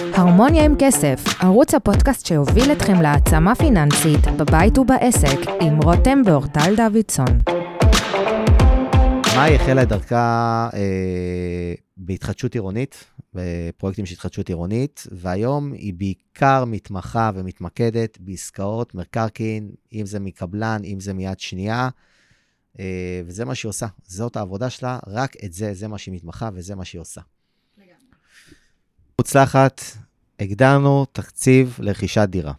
[0.00, 7.38] הרמוניה עם כסף, ערוץ הפודקאסט שיוביל אתכם להעצמה פיננסית בבית ובעסק עם רותם ואורטל דוידסון.
[9.36, 17.30] מאי החלה את דרכה אה, בהתחדשות עירונית, בפרויקטים של התחדשות עירונית, והיום היא בעיקר מתמחה
[17.34, 21.88] ומתמקדת בעסקאות מקרקעין, אם זה מקבלן, אם זה מיד שנייה,
[22.80, 23.86] אה, וזה מה שהיא עושה.
[24.06, 27.20] זאת העבודה שלה, רק את זה, זה מה שהיא מתמחה וזה מה שהיא עושה.
[29.20, 29.82] מוצלחת,
[30.38, 32.52] הגדרנו תקציב לרכישת דירה.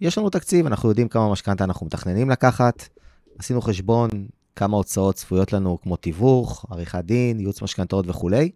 [0.00, 2.88] יש לנו תקציב, אנחנו יודעים כמה משכנתה אנחנו מתכננים לקחת,
[3.38, 4.10] עשינו חשבון
[4.56, 8.50] כמה הוצאות צפויות לנו, כמו תיווך, עריכת דין, ייעוץ משכנתאות וכולי,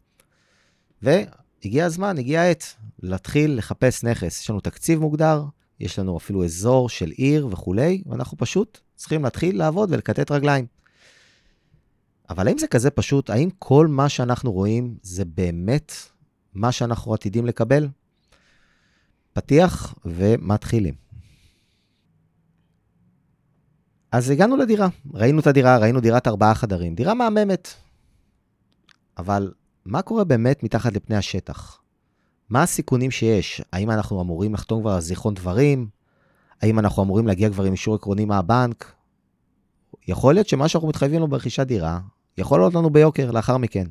[1.02, 4.40] והגיע הזמן, הגיע העת להתחיל לחפש נכס.
[4.40, 5.44] יש לנו תקציב מוגדר,
[5.80, 10.66] יש לנו אפילו אזור של עיר וכולי, ואנחנו פשוט צריכים להתחיל לעבוד ולקטט רגליים.
[12.30, 13.30] אבל האם זה כזה פשוט?
[13.30, 15.92] האם כל מה שאנחנו רואים זה באמת
[16.54, 17.88] מה שאנחנו עתידים לקבל?
[19.32, 20.94] פתיח ומתחילים.
[24.12, 27.68] אז הגענו לדירה, ראינו את הדירה, ראינו דירת ארבעה חדרים, דירה מהממת.
[29.18, 29.52] אבל
[29.84, 31.80] מה קורה באמת מתחת לפני השטח?
[32.48, 33.62] מה הסיכונים שיש?
[33.72, 35.88] האם אנחנו אמורים לחתום כבר על זיכרון דברים?
[36.62, 38.92] האם אנחנו אמורים להגיע כבר עם אישור עקרוני מהבנק?
[40.08, 42.00] יכול להיות שמה שאנחנו מתחייבים לו ברכישת דירה,
[42.38, 43.86] יכול לעלות לנו ביוקר לאחר מכן.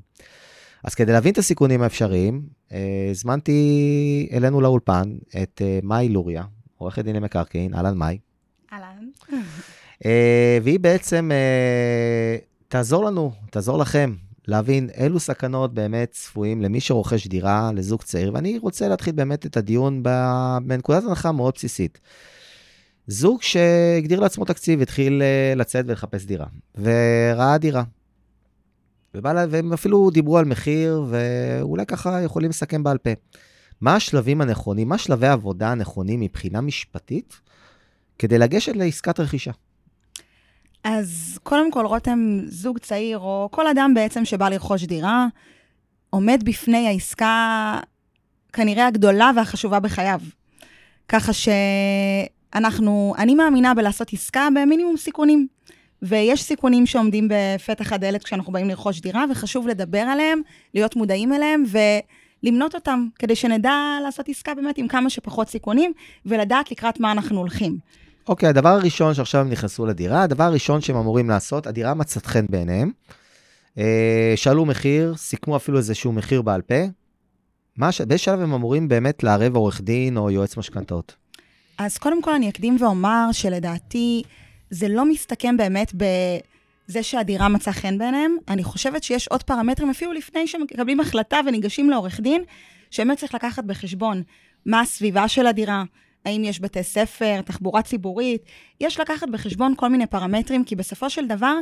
[0.83, 2.41] אז כדי להבין את הסיכונים האפשריים,
[2.72, 6.44] אה, הזמנתי אלינו לאולפן את אה, מאי לוריה,
[6.77, 8.17] עורכת דין למקרקעין, אהלן מאי.
[8.73, 9.09] אהלן.
[10.05, 11.31] אה, והיא בעצם
[12.67, 14.16] תעזור לנו, תעזור לכם,
[14.47, 19.57] להבין אילו סכנות באמת צפויים למי שרוכש דירה לזוג צעיר, ואני רוצה להתחיל באמת את
[19.57, 20.03] הדיון
[20.63, 22.00] בנקודת הנחה מאוד בסיסית.
[23.07, 25.22] זוג שהגדיר לעצמו תקציב, התחיל
[25.55, 27.83] לצאת ולחפש דירה, וראה דירה.
[29.14, 33.10] ובא, והם אפילו דיברו על מחיר, ואולי ככה יכולים לסכם בעל פה.
[33.82, 37.42] מה השלבים הנכונים, מה שלבי העבודה הנכונים מבחינה משפטית,
[38.20, 39.52] כדי לגשת לעסקת רכישה?
[40.84, 45.28] אז קודם כל, רותם, זוג צעיר, או כל אדם בעצם שבא לרכוש דירה,
[46.09, 47.80] עומד בפני העסקה
[48.53, 50.19] כנראה הגדולה והחשובה בחייו.
[51.08, 55.48] ככה שאנחנו, אני מאמינה בלעשות עסקה במינימום סיכונים.
[56.02, 60.42] ויש סיכונים שעומדים בפתח הדלת כשאנחנו באים לרכוש דירה, וחשוב לדבר עליהם,
[60.74, 61.64] להיות מודעים אליהם,
[62.44, 65.94] ולמנות אותם, כדי שנדע לעשות עסקה באמת עם כמה שפחות סיכונים,
[66.26, 67.78] ולדעת לקראת מה אנחנו הולכים.
[68.28, 72.26] אוקיי, okay, הדבר הראשון שעכשיו הם נכנסו לדירה, הדבר הראשון שהם אמורים לעשות, הדירה מצאת
[72.26, 72.92] חן בעיניהם.
[73.78, 76.76] אה, שאלו מחיר, סיכמו אפילו איזשהו מחיר בעל פה.
[77.78, 81.16] מה, באיזה שלב הם אמורים באמת לערב עורך דין או יועץ משכנתאות?
[81.78, 84.24] אז קודם כל אני אקדים ואומר שלדעתי,
[84.69, 88.38] זה לא מסתכם באמת בזה שהדירה מצאה חן בעיניהם.
[88.47, 92.44] אני חושבת שיש עוד פרמטרים, אפילו לפני שמקבלים החלטה וניגשים לעורך דין,
[92.91, 94.24] שבאמת צריך לקחת בחשבון
[94.66, 95.84] מה הסביבה של הדירה,
[96.25, 98.41] האם יש בתי ספר, תחבורה ציבורית.
[98.81, 101.56] יש לקחת בחשבון כל מיני פרמטרים, כי בסופו של דבר,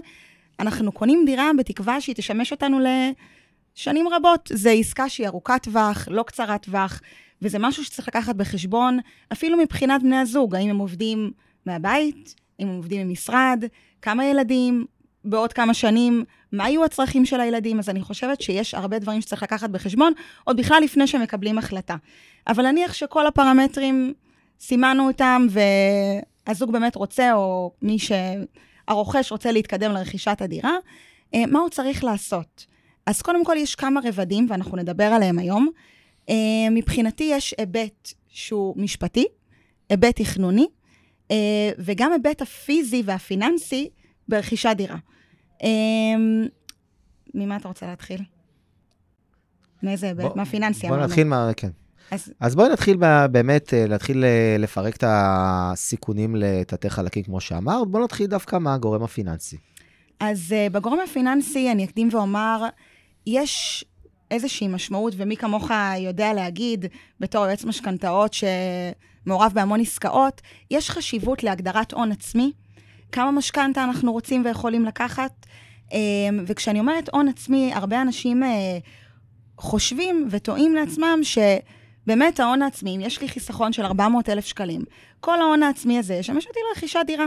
[0.60, 4.52] אנחנו קונים דירה בתקווה שהיא תשמש אותנו לשנים רבות.
[4.54, 7.02] זו עסקה שהיא ארוכת טווח, לא קצרת טווח,
[7.42, 9.00] וזה משהו שצריך לקחת בחשבון,
[9.32, 11.32] אפילו מבחינת בני הזוג, האם הם עובדים
[11.66, 13.64] מהבית, אם הם עובדים במשרד,
[14.02, 14.86] כמה ילדים,
[15.26, 19.44] בעוד כמה שנים, מה יהיו הצרכים של הילדים, אז אני חושבת שיש הרבה דברים שצריך
[19.44, 20.14] לקחת בחשבון,
[20.44, 21.96] עוד בכלל לפני שמקבלים החלטה.
[22.48, 24.14] אבל נניח שכל הפרמטרים,
[24.60, 30.76] סימנו אותם, והזוג באמת רוצה, או מי שהרוכש רוצה להתקדם לרכישת הדירה,
[31.34, 32.66] אה, מה הוא צריך לעשות?
[33.06, 35.70] אז קודם כל יש כמה רבדים, ואנחנו נדבר עליהם היום.
[36.30, 36.36] אה,
[36.72, 39.26] מבחינתי יש היבט שהוא משפטי,
[39.90, 40.68] היבט תכנוני,
[41.78, 43.90] וגם היבט הפיזי והפיננסי
[44.28, 44.98] ברכישת דירה.
[45.64, 45.70] אה,
[47.34, 48.22] ממה אתה רוצה להתחיל?
[49.84, 50.36] מאיזה היבט?
[50.36, 50.88] מה פיננסי?
[50.88, 51.52] בוא נתחיל מה...
[51.58, 51.70] כן.
[52.12, 52.98] אז, אז בואי נתחיל
[53.32, 54.24] באמת, אה, להתחיל
[54.60, 57.88] לפרק את הסיכונים לתתי חלקים, כמו שאמרת.
[57.88, 59.58] בואו נתחיל דווקא מהגורם הפיננסי.
[60.20, 62.66] אז בגורם הפיננסי, אני אקדים ואומר,
[63.28, 63.86] יש
[64.32, 66.86] איזושהי משמעות, ומי כמוך יודע להגיד,
[67.20, 68.44] בתור יועץ משכנתאות, ש...
[69.28, 70.42] מעורב בהמון עסקאות,
[70.72, 72.52] יש חשיבות להגדרת הון עצמי,
[73.12, 75.46] כמה משכנתה אנחנו רוצים ויכולים לקחת.
[75.92, 78.78] אמ, וכשאני אומרת הון עצמי, הרבה אנשים אה,
[79.58, 84.82] חושבים וטועים לעצמם שבאמת ההון העצמי, אם יש לי חיסכון של 400 אלף שקלים,
[85.20, 87.26] כל ההון העצמי הזה ישמש אותי לרכישת דירה.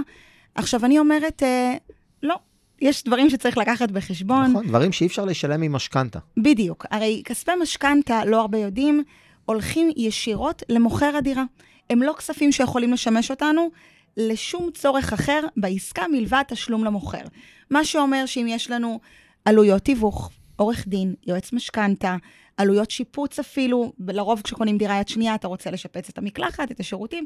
[0.55, 1.75] עכשיו, אני אומרת, אה,
[2.23, 2.37] לא,
[2.81, 4.51] יש דברים שצריך לקחת בחשבון.
[4.51, 6.19] נכון, דברים שאי אפשר לשלם עם משכנתה.
[6.37, 6.87] בדיוק.
[6.91, 9.05] הרי כספי משכנתה, לא הרבה יודעים,
[9.45, 11.45] הולכים ישירות למוכר הדירה.
[11.91, 13.71] הם לא כספים שיכולים לשמש אותנו
[14.17, 17.23] לשום צורך אחר בעסקה מלבד תשלום למוכר.
[17.71, 19.01] מה שאומר שאם יש לנו
[19.45, 22.17] עלויות תיווך, עורך דין, יועץ משכנתה,
[22.57, 27.25] עלויות שיפוץ אפילו, לרוב כשקונים דירה יד שנייה, אתה רוצה לשפץ את המקלחת, את השירותים.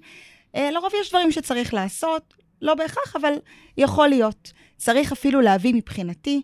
[0.57, 3.33] אה, לרוב יש דברים שצריך לעשות, לא בהכרח, אבל
[3.79, 4.53] יכול להיות.
[4.77, 6.43] צריך אפילו להביא מבחינתי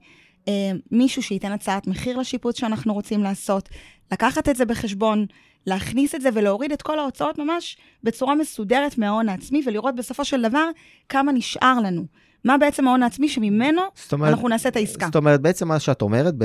[0.49, 3.69] אה, מישהו שייתן הצעת מחיר לשיפוץ שאנחנו רוצים לעשות,
[4.13, 5.27] לקחת את זה בחשבון,
[5.67, 10.43] להכניס את זה ולהוריד את כל ההוצאות ממש בצורה מסודרת מההון העצמי, ולראות בסופו של
[10.43, 10.69] דבר
[11.09, 12.05] כמה נשאר לנו.
[12.45, 15.07] מה בעצם ההון העצמי שממנו אומרת, אנחנו נעשה את העסקה.
[15.07, 16.45] זאת אומרת, בעצם מה שאת אומרת, ב-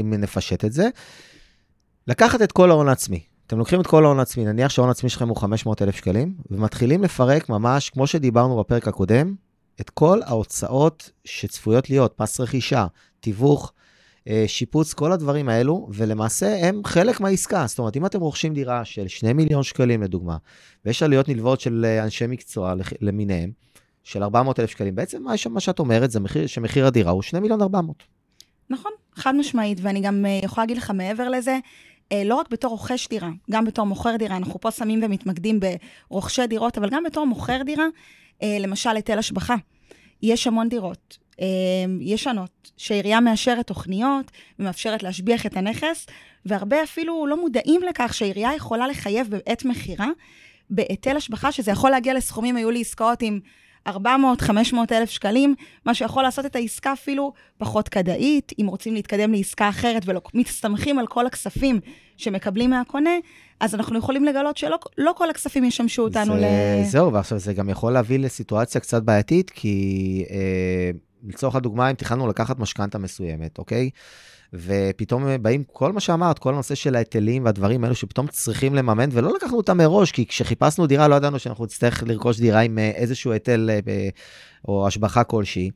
[0.00, 0.88] אם, נפשט את זה,
[2.06, 3.20] לקחת את כל ההון העצמי.
[3.46, 7.48] אתם לוקחים את כל ההון העצמי, נניח שההון העצמי שלכם הוא 500,000 שקלים, ומתחילים לפרק
[7.48, 9.34] ממש, כמו שדיברנו בפרק הקודם,
[9.80, 12.86] את כל ההוצאות שצפויות להיות, מס רכישה,
[13.20, 13.72] תיווך,
[14.46, 17.64] שיפוץ, כל הדברים האלו, ולמעשה הם חלק מהעסקה.
[17.66, 20.36] זאת אומרת, אם אתם רוכשים דירה של 2 מיליון שקלים, לדוגמה,
[20.84, 23.50] ויש עלויות נלוות של אה, אנשי מקצוע למיניהם,
[24.02, 27.42] של 400 אלף שקלים, בעצם מה, מה שאת אומרת זה מחיר, שמחיר הדירה הוא 2
[27.42, 28.02] מיליון 400.
[28.70, 31.58] נכון, חד משמעית, ואני גם אה, יכולה להגיד לך מעבר לזה,
[32.24, 35.60] לא רק בתור רוכש דירה, גם בתור מוכר דירה, אנחנו פה שמים ומתמקדים
[36.10, 37.86] ברוכשי דירות, אבל גם בתור מוכר דירה,
[38.42, 39.54] למשל היטל השבחה.
[40.22, 41.18] יש המון דירות
[42.00, 46.06] ישנות, שהעירייה מאשרת תוכניות ומאפשרת להשביח את הנכס,
[46.46, 50.08] והרבה אפילו לא מודעים לכך שהעירייה יכולה לחייב בעת מכירה
[50.70, 53.40] בהיטל השבחה, שזה יכול להגיע לסכומים, היו לי עסקאות עם
[53.88, 53.92] 400-500
[54.92, 55.54] אלף שקלים,
[55.84, 60.02] מה שיכול לעשות את העסקה אפילו פחות כדאית, אם רוצים להתקדם לעסקה אחרת
[60.34, 61.80] ומסתמכים על כל הכספים
[62.16, 63.10] שמקבלים מהקונה,
[63.60, 66.84] אז אנחנו יכולים לגלות שלא לא כל הכספים ישמשו אותנו זה, ל...
[66.84, 70.90] זהו, ועכשיו זה גם יכול להביא לסיטואציה קצת בעייתית, כי אה,
[71.28, 73.90] לצורך הדוגמה, אם תכננו לקחת משכנתה מסוימת, אוקיי?
[74.52, 79.32] ופתאום באים, כל מה שאמרת, כל הנושא של ההיטלים והדברים האלו שפתאום צריכים לממן, ולא
[79.36, 83.32] לקחנו אותם מראש, כי כשחיפשנו דירה לא ידענו שאנחנו נצטרך לרכוש דירה עם אה, איזשהו
[83.32, 84.08] היטל אה,
[84.68, 85.70] או השבחה כלשהי.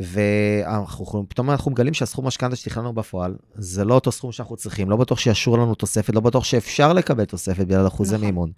[0.00, 5.18] ופתאום אנחנו מגלים שהסכום משכנתה שתכננו בפועל, זה לא אותו סכום שאנחנו צריכים, לא בטוח
[5.18, 8.26] שישור לנו תוספת, לא בטוח שאפשר לקבל תוספת בגלל אחוזי נכון.
[8.26, 8.50] מימון.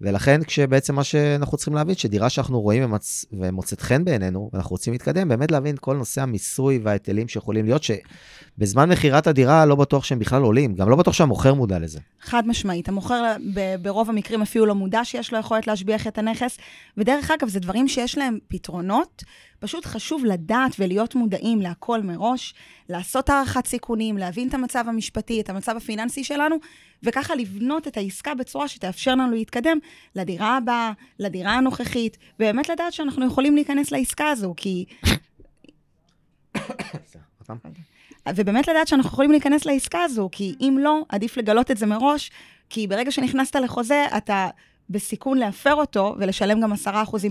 [0.00, 3.24] ולכן כשבעצם מה שאנחנו צריכים להבין, שדירה שאנחנו רואים ומצ...
[3.32, 7.82] ומוצאת חן בעינינו, ואנחנו רוצים להתקדם, באמת להבין כל נושא המיסוי וההיטלים שיכולים להיות,
[8.56, 12.00] שבזמן מכירת הדירה לא בטוח שהם בכלל עולים, גם לא בטוח שהמוכר מודע לזה.
[12.20, 13.36] חד משמעית, המוכר
[13.82, 16.58] ברוב המקרים אפילו לא מודע שיש לו יכולת להשביח את הנכס,
[16.96, 19.24] ודרך אגב, זה דברים שיש להם פתרונות.
[19.58, 22.54] פשוט חשוב לדעת ולהיות מודעים להכל מראש,
[22.88, 26.56] לעשות הערכת סיכונים, להבין את המצב המשפטי, את המצב הפיננסי שלנו,
[27.02, 29.78] וככה לבנות את העסקה בצורה שתאפשר לנו להתקדם
[30.14, 34.84] לדירה הבאה, לדירה הנוכחית, ובאמת לדעת שאנחנו יכולים להיכנס לעסקה הזו, כי...
[38.34, 42.30] ובאמת לדעת שאנחנו יכולים להיכנס לעסקה הזו, כי אם לא, עדיף לגלות את זה מראש,
[42.70, 44.48] כי ברגע שנכנסת לחוזה, אתה
[44.90, 46.76] בסיכון להפר אותו ולשלם גם 10%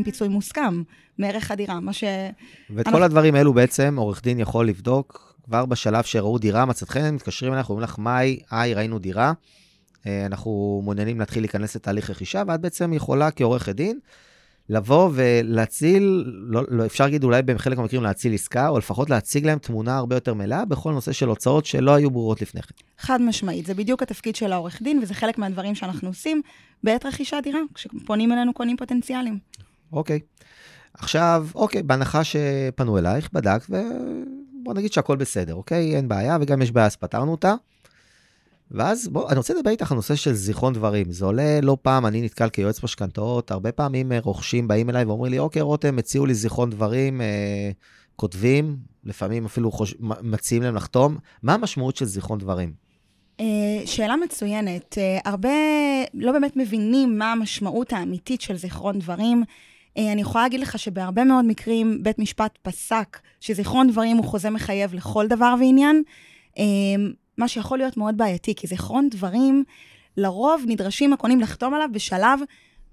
[0.04, 0.84] פיצוי מוסכם
[1.18, 2.04] מערך הדירה, מה ש...
[2.70, 3.00] ואת אנחנו...
[3.00, 7.54] כל הדברים האלו בעצם עורך דין יכול לבדוק כבר בשלב שראו דירה, מצאת חן, מתקשרים
[7.54, 9.34] אליך, אומרים לך, מאי, היי, ראינו דירה,
[10.08, 14.00] אה, אנחנו מעוניינים להתחיל להיכנס לתהליך רכישה, ואת בעצם יכולה כעורכת דין
[14.70, 19.60] לבוא ולהציל, לא, לא, אפשר להגיד אולי בחלק מהמקרים להציל עסקה, או לפחות להציג להם
[19.60, 22.76] תמונה הרבה יותר מלאה בכל נושא של הוצאות שלא היו ברורות לפני כן.
[22.98, 26.42] חד משמעית, זה בדיוק התפקיד של העורך דין, וזה חלק מהדברים שאנחנו עושים
[26.84, 29.40] בעת רכישת דירה, כשפונים אלינו קונים פוטנציאליים.
[29.92, 30.20] אוקיי.
[30.94, 35.96] עכשיו, אוקיי, בהנחה שפנו אלייך, בדקת, ובוא נגיד שהכל בסדר, אוקיי?
[35.96, 37.56] אין בעיה, וגם יש בעיה, אז פתרנו אותה.
[38.72, 41.12] ואז בוא, אני רוצה לדבר איתך על נושא של זיכרון דברים.
[41.12, 45.32] זה עולה לא פעם, אני נתקל כיועץ משכנתאות, הרבה פעמים אה, רוכשים באים אליי ואומרים
[45.32, 47.72] לי, אוקיי, רותם, הציעו לי זיכרון דברים, אה,
[48.16, 49.96] כותבים, לפעמים אפילו חוש...
[50.00, 51.18] מציעים להם לחתום.
[51.44, 52.74] מה המשמעות של זיכרון דברים?
[53.40, 53.46] אה,
[53.86, 54.98] שאלה מצוינת.
[54.98, 55.50] אה, הרבה
[56.14, 59.44] לא באמת מבינים מה המשמעות האמיתית של זיכרון דברים.
[59.98, 64.94] אני יכולה להגיד לך שבהרבה מאוד מקרים בית משפט פסק שזיכרון דברים הוא חוזה מחייב
[64.94, 66.04] לכל דבר ועניין.
[67.38, 69.64] מה שיכול להיות מאוד בעייתי, כי זיכרון דברים,
[70.18, 72.40] לרוב נדרשים הקונים לחתום עליו בשלב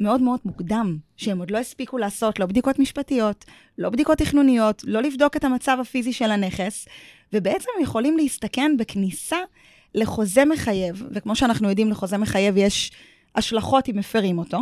[0.01, 3.45] מאוד מאוד מוקדם, שהם עוד לא הספיקו לעשות לא בדיקות משפטיות,
[3.79, 6.89] לא בדיקות תכנוניות, לא לבדוק את המצב הפיזי של הנכס,
[7.33, 9.37] ובעצם הם יכולים להסתכן בכניסה
[9.95, 12.93] לחוזה מחייב, וכמו שאנחנו יודעים, לחוזה מחייב יש
[13.35, 14.59] השלכות אם מפרים אותו,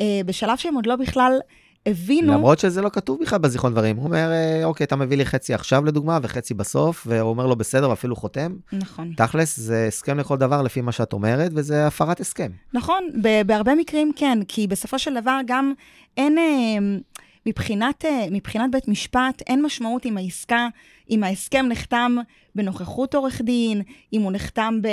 [0.00, 1.38] אה, בשלב שהם עוד לא בכלל
[1.86, 2.32] הבינו...
[2.32, 3.96] למרות שזה לא כתוב בכלל בזיכרון דברים.
[3.96, 7.56] הוא אומר, אה, אוקיי, אתה מביא לי חצי עכשיו לדוגמה, וחצי בסוף, והוא אומר לו,
[7.56, 8.56] בסדר, ואפילו חותם.
[8.72, 9.12] נכון.
[9.16, 12.50] תכלס, זה הסכם לכל דבר לפי מה שאת אומרת, וזה הפרת הסכם.
[12.74, 13.04] נכון,
[13.46, 15.72] בהרבה מקרים כן, כי בסופו של דבר גם
[16.16, 16.38] אין...
[16.38, 16.98] אה,
[17.46, 20.68] מבחינת, אה, מבחינת בית משפט, אין משמעות אם העסקה,
[21.10, 22.16] אם ההסכם נחתם
[22.54, 23.82] בנוכחות עורך דין,
[24.12, 24.88] אם הוא נחתם ב...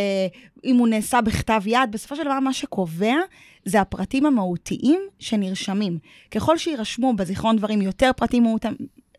[0.65, 3.15] אם הוא נעשה בכתב יד, בסופו של דבר מה שקובע
[3.67, 5.97] זה הפרטים המהותיים שנרשמים.
[6.31, 8.65] ככל שיירשמו בזיכרון דברים יותר פרטים מהות...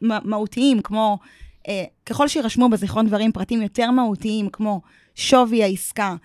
[0.00, 1.18] מהותיים, כמו...
[1.68, 4.80] אה, ככל שיירשמו בזיכרון דברים פרטים יותר מהותיים, כמו
[5.14, 6.16] שווי העסקה,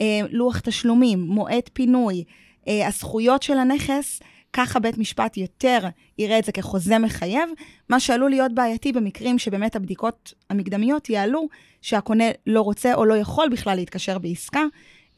[0.00, 2.24] אה, לוח תשלומים, מועד פינוי,
[2.68, 4.20] אה, הזכויות של הנכס,
[4.52, 5.78] ככה בית משפט יותר
[6.18, 7.50] יראה את זה כחוזה מחייב,
[7.88, 11.48] מה שעלול להיות בעייתי במקרים שבאמת הבדיקות המקדמיות יעלו
[11.82, 14.64] שהקונה לא רוצה או לא יכול בכלל להתקשר בעסקה.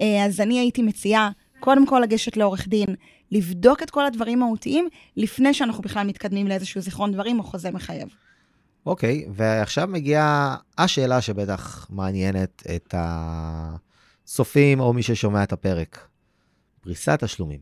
[0.00, 1.30] אה, אז אני הייתי מציעה
[1.60, 2.94] קודם כל לגשת לעורך דין,
[3.30, 8.08] לבדוק את כל הדברים המהותיים, לפני שאנחנו בכלל מתקדמים לאיזשהו זיכרון דברים או חוזה מחייב.
[8.86, 16.08] אוקיי, ועכשיו מגיעה השאלה שבטח מעניינת את הצופים או מי ששומע את הפרק.
[16.80, 17.60] פריסת תשלומים.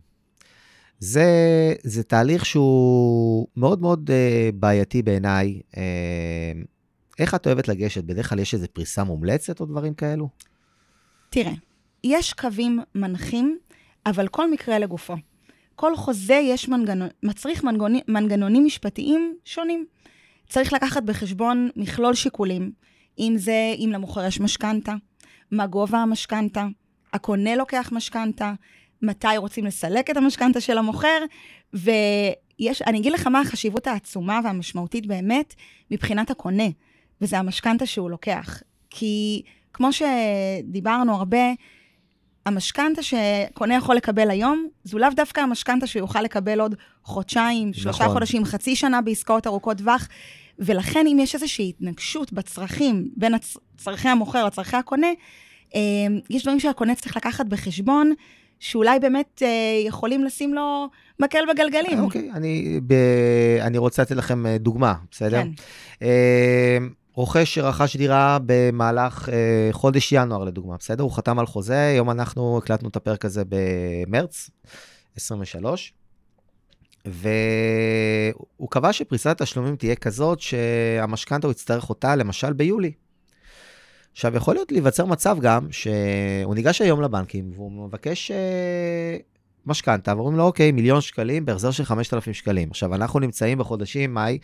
[0.99, 1.26] זה,
[1.82, 5.61] זה תהליך שהוא מאוד מאוד uh, בעייתי בעיניי.
[5.72, 5.76] Uh,
[7.18, 8.04] איך את אוהבת לגשת?
[8.04, 10.28] בדרך כלל יש איזו פריסה מומלצת או דברים כאלו?
[11.30, 11.52] תראה,
[12.04, 13.58] יש קווים מנחים,
[14.06, 15.14] אבל כל מקרה לגופו.
[15.75, 19.87] כל חוזה יש מנגנון, מצריך מנגנונים, מנגנונים משפטיים שונים.
[20.49, 22.73] צריך לקחת בחשבון מכלול שיקולים,
[23.18, 24.94] אם זה אם למוכר יש משכנתה,
[25.50, 26.66] מה גובה המשכנתה,
[27.12, 28.52] הקונה לוקח משכנתה,
[29.02, 31.25] מתי רוצים לסלק את המשכנתה של המוכר,
[31.75, 35.54] ויש, אני אגיד לך מה החשיבות העצומה והמשמעותית באמת
[35.90, 36.68] מבחינת הקונה,
[37.21, 38.62] וזה המשכנתה שהוא לוקח.
[38.90, 39.42] כי
[39.73, 41.52] כמו שדיברנו הרבה,
[42.46, 48.04] המשכנתה שקונה יכול לקבל היום, זו לאו דווקא המשכנתה שהוא יוכל לקבל עוד חודשיים, שלושה
[48.04, 48.14] נכון.
[48.14, 50.08] חודשים, חצי שנה בעסקאות ארוכות טווח.
[50.58, 53.56] ולכן, אם יש איזושהי התנגשות בצרכים בין הצ...
[53.76, 55.06] צרכי המוכר לצרכי הקונה,
[55.75, 55.80] אה,
[56.30, 58.12] יש דברים שהקונה צריך לקחת בחשבון,
[58.61, 59.49] שאולי באמת אה,
[59.87, 60.88] יכולים לשים לו
[61.20, 62.00] מקל בגלגלים.
[62.00, 62.94] אוקיי, אני, ב...
[63.61, 65.42] אני רוצה לתת לכם אה, דוגמה, בסדר?
[65.42, 65.49] כן.
[67.14, 71.04] רוכש שרכש דירה במהלך אה, חודש ינואר, לדוגמה, בסדר?
[71.04, 74.50] הוא חתם על חוזה, היום אנחנו הקלטנו את הפרק הזה במרץ
[75.16, 75.92] 23,
[77.04, 82.92] והוא קבע שפריסת התשלומים תהיה כזאת שהמשכנתה הוא יצטרך אותה, למשל, ביולי.
[84.12, 89.16] עכשיו, יכול להיות להיווצר מצב גם שהוא ניגש היום לבנקים והוא מבקש אה,
[89.66, 92.71] משכנתה, ואומרים לו, אוקיי, מיליון שקלים בהחזר של 5,000 שקלים.
[92.71, 94.38] עכשיו, אנחנו נמצאים בחודשים מאי,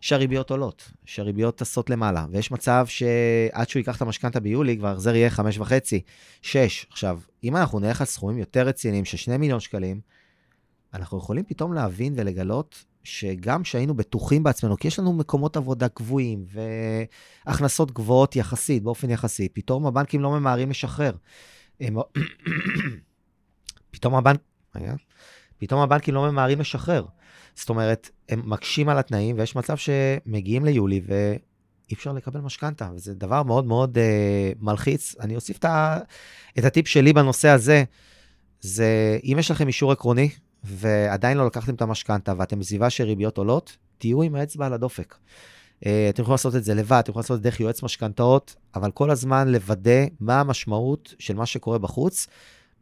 [0.00, 5.14] שהריביות עולות, שהריביות טסות למעלה, ויש מצב שעד שהוא ייקח את המשכנתה ביולי, כבר ההחזר
[5.14, 5.72] יהיה 5.5,
[6.42, 6.86] 6.
[6.90, 10.00] עכשיו, אם אנחנו נלך על סכומים יותר רציניים של 2 מיליון שקלים,
[10.94, 16.44] אנחנו יכולים פתאום להבין ולגלות שגם כשהיינו בטוחים בעצמנו, כי יש לנו מקומות עבודה קבועים
[17.46, 21.12] והכנסות גבוהות יחסית, באופן יחסי, פתאום הבנקים לא ממהרים לשחרר.
[21.80, 21.96] הם...
[23.90, 24.40] פתאום הבנק...
[25.58, 27.04] פתאום הבנקים לא ממהרים לשחרר.
[27.54, 33.14] זאת אומרת, הם מקשים על התנאים, ויש מצב שמגיעים ליולי ואי אפשר לקבל משכנתה, וזה
[33.14, 35.14] דבר מאוד מאוד uh, מלחיץ.
[35.20, 35.98] אני אוסיף את, ה...
[36.58, 37.84] את הטיפ שלי בנושא הזה,
[38.60, 40.28] זה אם יש לכם אישור עקרוני,
[40.64, 45.14] ועדיין לא לקחתם את המשכנתה, ואתם בסביבה של ריביות עולות, תהיו עם האצבע על הדופק.
[45.14, 48.56] Uh, אתם יכולים לעשות את זה לבד, אתם יכולים לעשות את זה דרך יועץ משכנתאות,
[48.74, 52.26] אבל כל הזמן לוודא מה המשמעות של מה שקורה בחוץ,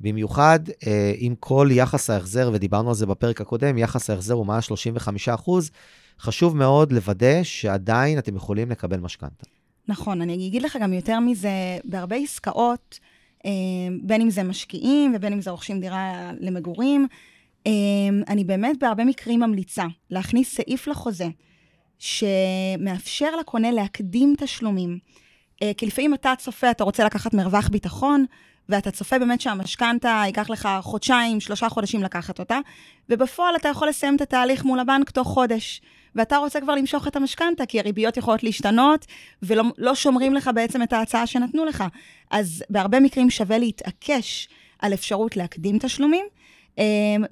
[0.01, 4.61] במיוחד אה, עם כל יחס ההחזר, ודיברנו על זה בפרק הקודם, יחס ההחזר הוא מעל
[4.61, 5.29] 35
[6.21, 9.45] חשוב מאוד לוודא שעדיין אתם יכולים לקבל משכנתה.
[9.89, 12.99] נכון, אני אגיד לך גם יותר מזה, בהרבה עסקאות,
[13.47, 13.51] אה,
[14.03, 17.07] בין אם זה משקיעים ובין אם זה רוכשים דירה למגורים,
[17.67, 17.73] אה,
[18.29, 21.29] אני באמת בהרבה מקרים ממליצה להכניס סעיף לחוזה
[21.99, 24.99] שמאפשר לקונה להקדים תשלומים.
[25.63, 28.25] אה, כי לפעמים אתה צופה, אתה רוצה לקחת מרווח ביטחון,
[28.69, 32.59] ואתה צופה באמת שהמשכנתה ייקח לך חודשיים, שלושה חודשים לקחת אותה,
[33.09, 35.81] ובפועל אתה יכול לסיים את התהליך מול הבנק תוך חודש.
[36.15, 39.07] ואתה רוצה כבר למשוך את המשכנתה, כי הריביות יכולות להשתנות,
[39.43, 41.85] ולא לא שומרים לך בעצם את ההצעה שנתנו לך.
[42.31, 44.49] אז בהרבה מקרים שווה להתעקש
[44.79, 46.27] על אפשרות להקדים תשלומים,
[46.79, 46.85] אמ,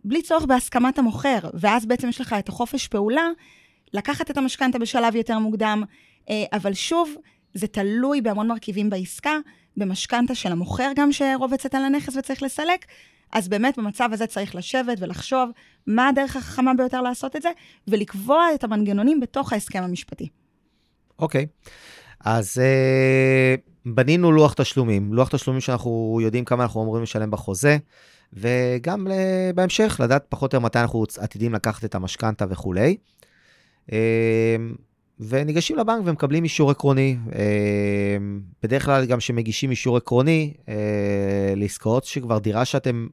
[0.04, 3.28] בלי צורך בהסכמת המוכר, ואז בעצם יש לך את החופש פעולה
[3.92, 5.82] לקחת את המשכנתה בשלב יותר מוקדם,
[6.30, 7.14] אה, אבל שוב,
[7.56, 9.38] זה תלוי בהמון מרכיבים בעסקה,
[9.76, 12.84] במשכנתה של המוכר גם שרובצת על הנכס וצריך לסלק,
[13.32, 15.50] אז באמת במצב הזה צריך לשבת ולחשוב
[15.86, 17.50] מה הדרך החכמה ביותר לעשות את זה,
[17.88, 20.28] ולקבוע את המנגנונים בתוך ההסכם המשפטי.
[21.18, 21.70] אוקיי, okay.
[22.20, 27.76] אז uh, בנינו לוח תשלומים, לוח תשלומים שאנחנו יודעים כמה אנחנו אמורים לשלם בחוזה,
[28.32, 29.10] וגם uh,
[29.54, 32.96] בהמשך לדעת פחות או יותר מתי אנחנו עתידים לקחת את המשכנתה וכולי.
[33.86, 33.92] Uh,
[35.20, 37.16] וניגשים לבנק ומקבלים אישור עקרוני.
[37.34, 38.16] אה,
[38.62, 43.06] בדרך כלל גם כשמגישים אישור עקרוני אה, לעסקאות שכבר דירה שאתם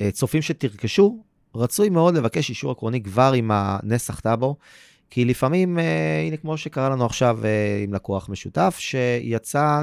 [0.00, 4.56] אה, צופים שתרכשו, רצוי מאוד לבקש אישור עקרוני כבר עם הנסח טאבו,
[5.10, 5.78] כי לפעמים,
[6.26, 7.38] הנה כמו שקרה לנו עכשיו
[7.84, 9.82] עם לקוח משותף, שיצא,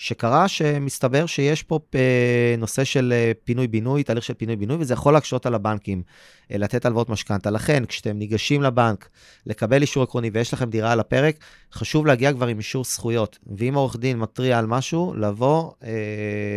[0.00, 5.46] שקרה שמסתבר שיש פה אה, נושא של אה, פינוי-בינוי, תהליך של פינוי-בינוי, וזה יכול להקשות
[5.46, 6.02] על הבנקים
[6.50, 7.50] אה, לתת הלוואות משכנתה.
[7.50, 9.08] לכן, כשאתם ניגשים לבנק
[9.46, 11.36] לקבל אישור עקרוני ויש לכם דירה על הפרק,
[11.72, 13.38] חשוב להגיע כבר עם אישור זכויות.
[13.56, 15.90] ואם עורך דין מתריע על משהו, לבוא אה,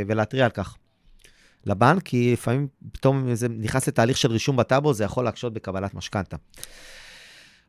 [0.08, 0.76] ולהתריע על כך.
[1.66, 6.38] לבנק, כי לפעמים פתאום זה נכנס לתהליך של רישום בטאבו, זה יכול להקשות בקבלת משכנתה.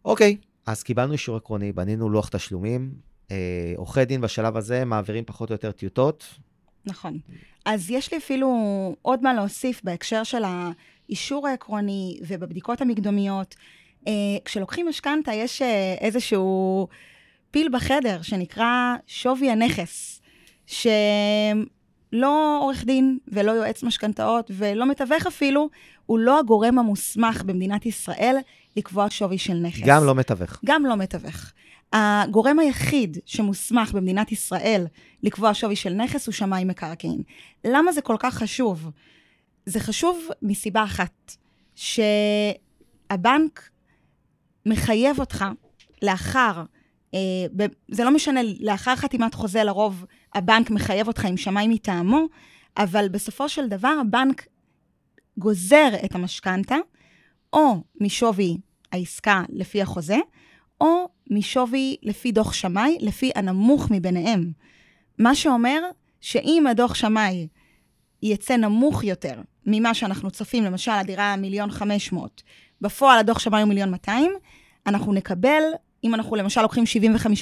[0.04, 0.36] אוקיי,
[0.66, 3.11] אז קיבלנו אישור עקרוני, בנינו לוח תשלומים.
[3.30, 6.24] אה, עורכי דין בשלב הזה מעבירים פחות או יותר טיוטות.
[6.86, 7.18] נכון.
[7.64, 8.48] אז יש לי אפילו
[9.02, 13.54] עוד מה להוסיף בהקשר של האישור העקרוני ובבדיקות המקדומיות.
[14.06, 14.12] אה,
[14.44, 16.88] כשלוקחים משכנתה, יש אה, איזשהו
[17.50, 20.22] פיל בחדר שנקרא שווי הנכס,
[20.66, 25.68] שלא עורך דין ולא יועץ משכנתאות ולא מתווך אפילו,
[26.06, 28.36] הוא לא הגורם המוסמך במדינת ישראל
[28.76, 29.80] לקבוע שווי של נכס.
[29.84, 30.60] גם לא מתווך.
[30.64, 31.52] גם לא מתווך.
[31.92, 34.86] הגורם היחיד שמוסמך במדינת ישראל
[35.22, 37.22] לקבוע שווי של נכס הוא שמאי מקרקעין.
[37.64, 38.90] למה זה כל כך חשוב?
[39.66, 41.36] זה חשוב מסיבה אחת,
[41.74, 43.70] שהבנק
[44.66, 45.44] מחייב אותך
[46.02, 46.62] לאחר,
[47.14, 47.18] אה,
[47.88, 52.26] זה לא משנה, לאחר חתימת חוזה לרוב הבנק מחייב אותך עם שמאי מטעמו,
[52.76, 54.46] אבל בסופו של דבר הבנק
[55.38, 56.76] גוזר את המשכנתה,
[57.52, 58.56] או משווי
[58.92, 60.16] העסקה לפי החוזה,
[60.82, 64.50] או משווי לפי דוח שמאי, לפי הנמוך מביניהם.
[65.18, 65.80] מה שאומר
[66.20, 67.48] שאם הדוח שמאי
[68.22, 72.42] יצא נמוך יותר ממה שאנחנו צופים, למשל הדירה מיליון חמש מאות,
[72.80, 74.32] בפועל הדוח שמאי הוא מיליון מאתיים,
[74.86, 75.62] אנחנו נקבל,
[76.04, 76.84] אם אנחנו למשל לוקחים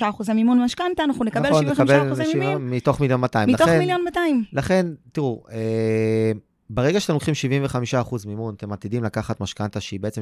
[0.03, 2.71] 75% מימון משכנתה, אנחנו נקבל נכון, 75% מימון.
[2.71, 3.49] מתוך מיליון מאתיים.
[3.49, 4.45] מתוך לכן, מיליון מאתיים.
[4.53, 6.33] לכן, תראו, אה,
[6.73, 7.35] ברגע שאתם לוקחים
[7.95, 10.21] 75% מימון, אתם עתידים לקחת משכנתה שהיא בעצם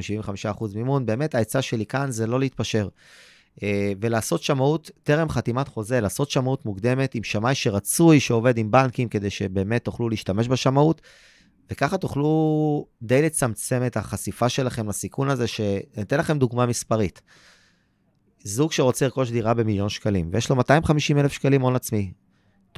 [0.60, 2.88] 75% מימון, באמת העצה שלי כאן זה לא להתפשר.
[3.62, 9.08] אה, ולעשות שמאות טרם חתימת חוזה, לעשות שמאות מוקדמת עם שמאי שרצוי שעובד עם בנקים
[9.08, 11.02] כדי שבאמת תוכלו להשתמש בשמאות,
[11.70, 17.22] וככה תוכלו די לצמצם את החשיפה שלכם לסיכון הזה, שאני אתן לכם דוגמה מספרית.
[18.44, 22.12] זוג שרוצה לרכוש דירה במיליון שקלים, ויש לו 250 אלף שקלים הון עצמי.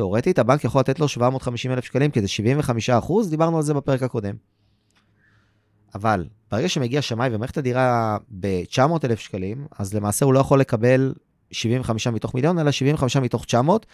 [0.00, 3.75] תאורטית, הבנק יכול לתת לו 750 אלף שקלים, כי זה 75 אחוז, דיברנו על זה
[3.75, 4.35] בפרק הקודם.
[5.95, 11.14] אבל ברגע שמגיע שמאי ומערכת הדירה ב-900,000 שקלים, אז למעשה הוא לא יכול לקבל
[11.51, 13.87] 75 מתוך מיליון, אלא 75 מתוך 900,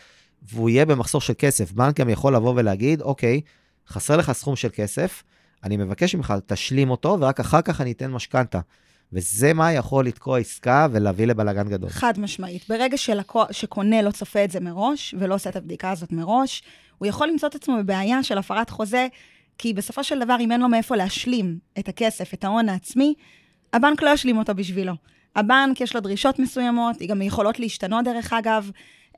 [0.43, 1.73] והוא יהיה במחסור של כסף.
[1.73, 3.41] בנק גם יכול לבוא ולהגיד, אוקיי,
[3.89, 5.23] חסר לך סכום של כסף,
[5.65, 8.61] אני מבקש ממך, תשלים אותו, ורק אחר כך אני אתן משכנתה.
[9.13, 11.91] וזה מה יכול לתקוע עסקה ולהביא לבלאגן גדול.
[11.91, 12.69] חד משמעית.
[12.69, 16.63] ברגע שלקו, שקונה לא צופה את זה מראש, ולא עושה את הבדיקה הזאת מראש,
[16.99, 19.07] הוא יכול למצוא את עצמו בבעיה של הפרת חוזה
[19.59, 23.15] כי בסופו של דבר, אם אין לו מאיפה להשלים את הכסף, את ההון העצמי,
[23.73, 24.93] הבנק לא ישלים אותו בשבילו.
[25.37, 28.71] הבנק, יש לו דרישות מסוימות, גם יכולות להשתנות דרך אגב.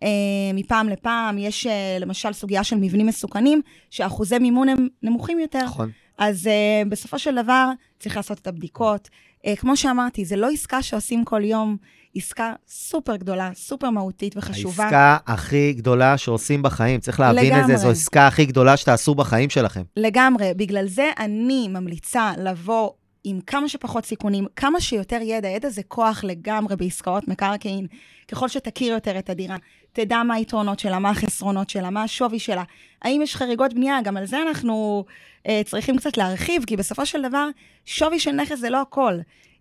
[0.03, 0.09] אה,
[0.55, 5.65] מפעם לפעם, יש אה, למשל סוגיה של מבנים מסוכנים, שאחוזי מימון הם נמוכים יותר.
[5.65, 5.91] נכון.
[6.19, 9.09] אז אה, בסופו של דבר, צריך לעשות את הבדיקות.
[9.47, 11.77] אה, כמו שאמרתי, זה לא עסקה שעושים כל יום.
[12.15, 14.85] עסקה סופר גדולה, סופר מהותית וחשובה.
[14.85, 17.61] העסקה הכי גדולה שעושים בחיים, צריך להבין לגמרי.
[17.63, 19.83] את זה, זו העסקה הכי גדולה שתעשו בחיים שלכם.
[19.97, 22.91] לגמרי, בגלל זה אני ממליצה לבוא
[23.25, 27.87] עם כמה שפחות סיכונים, כמה שיותר ידע, ידע זה כוח לגמרי בעסקאות מקרקעין.
[28.29, 29.57] ככל שתכיר יותר את הדירה,
[29.93, 32.63] תדע מה היתרונות שלה, מה החסרונות שלה, מה השווי שלה.
[33.03, 34.03] האם יש חריגות בנייה?
[34.03, 35.05] גם על זה אנחנו
[35.49, 37.49] אה, צריכים קצת להרחיב, כי בסופו של דבר,
[37.85, 39.15] שווי של נכס זה לא הכל.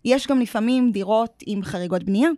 [0.04, 2.30] יש גם לפעמים דירות עם חריגות בנייה,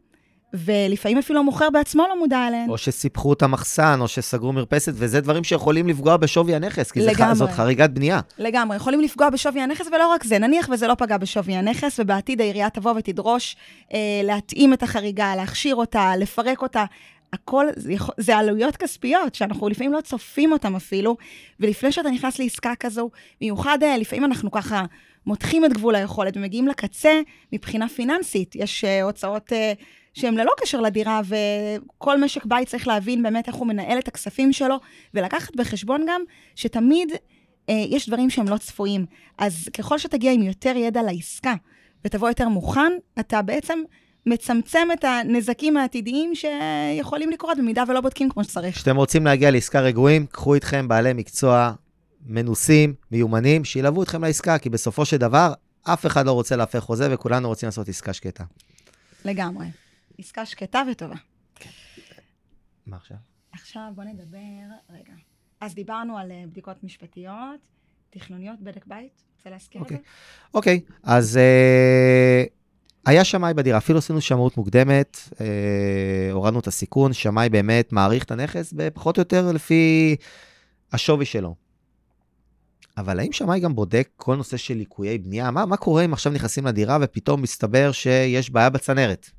[0.55, 2.70] ולפעמים אפילו המוכר בעצמו לא מודע אליהן.
[2.70, 7.35] או שסיפחו את המחסן, או שסגרו מרפסת, וזה דברים שיכולים לפגוע בשווי הנכס, כי לגמרי.
[7.35, 8.20] זאת חריגת בנייה.
[8.38, 12.40] לגמרי, יכולים לפגוע בשווי הנכס, ולא רק זה, נניח וזה לא פגע בשווי הנכס, ובעתיד
[12.40, 13.57] העירייה תבוא ותדרוש
[13.94, 16.85] אה, להתאים את החריגה, להכשיר אותה, לפרק אותה.
[17.32, 21.16] הכל, זה, זה עלויות כספיות, שאנחנו לפעמים לא צופים אותן אפילו,
[21.60, 24.84] ולפני שאתה נכנס לעסקה כזו, במיוחד אה, לפעמים אנחנו ככה
[25.26, 27.20] מותחים את גבול היכולת ומגיעים לקצה
[27.52, 28.56] מבחינה פיננסית.
[28.56, 29.54] יש uh, הוצאות uh,
[30.14, 34.52] שהן ללא קשר לדירה, וכל משק בית צריך להבין באמת איך הוא מנהל את הכספים
[34.52, 34.76] שלו,
[35.14, 36.22] ולקחת בחשבון גם
[36.54, 39.06] שתמיד uh, יש דברים שהם לא צפויים.
[39.38, 41.54] אז ככל שתגיע עם יותר ידע לעסקה,
[42.04, 43.78] ותבוא יותר מוכן, אתה בעצם
[44.26, 48.74] מצמצם את הנזקים העתידיים שיכולים לקרות במידה ולא בודקים כמו שצריך.
[48.74, 51.72] כשאתם רוצים להגיע לעסקה רגועים, קחו איתכם בעלי מקצוע
[52.26, 55.52] מנוסים, מיומנים, שילוו אתכם לעסקה, כי בסופו של דבר,
[55.83, 58.44] אף אחד לא רוצה להפר חוזה וכולנו רוצים לעשות עסקה שקטה.
[59.24, 59.66] לגמרי.
[60.18, 61.16] עסקה שקטה וטובה.
[62.87, 63.16] מה עכשיו?
[63.52, 65.12] עכשיו בוא נדבר, רגע.
[65.61, 67.61] אז דיברנו על אה, בדיקות משפטיות,
[68.11, 69.85] תכנוניות, בדק בית, רוצה להזכיר okay.
[69.85, 69.96] את אוקיי.
[69.96, 70.02] זה?
[70.54, 72.59] אוקיי, אז uh,
[73.06, 75.46] היה שמאי בדירה, אפילו עשינו שמאות מוקדמת, אה,
[76.32, 80.16] הורדנו את הסיכון, שמאי באמת מעריך את הנכס בפחות או יותר לפי
[80.92, 81.54] השווי שלו.
[82.98, 85.50] אבל האם שמאי גם בודק כל נושא של ליקויי בנייה?
[85.50, 89.30] מה, מה קורה אם עכשיו נכנסים לדירה ופתאום מסתבר שיש בעיה בצנרת?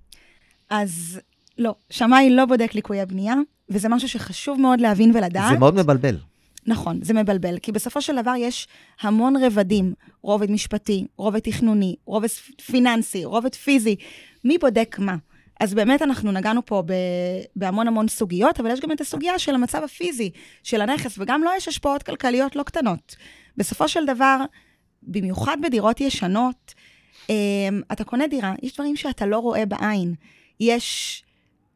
[0.70, 1.20] אז
[1.58, 3.36] לא, שמאי לא בודק ליקויי בנייה,
[3.70, 5.54] וזה משהו שחשוב מאוד להבין ולדעת.
[5.54, 6.18] זה מאוד מבלבל.
[6.66, 8.68] נכון, זה מבלבל, כי בסופו של דבר יש
[9.02, 12.28] המון רבדים, רובד משפטי, רובד תכנוני, רובד
[12.66, 13.96] פיננסי, רובד פיזי.
[14.44, 15.16] מי בודק מה?
[15.60, 16.84] אז באמת אנחנו נגענו פה
[17.56, 20.30] בהמון המון סוגיות, אבל יש גם את הסוגיה של המצב הפיזי
[20.64, 23.16] של הנכס, וגם לו לא יש השפעות כלכליות לא קטנות.
[23.58, 24.38] בסופו של דבר,
[25.04, 26.74] במיוחד בדירות ישנות,
[27.30, 30.14] אמ, אתה קונה דירה, יש דברים שאתה לא רואה בעין.
[30.60, 31.24] יש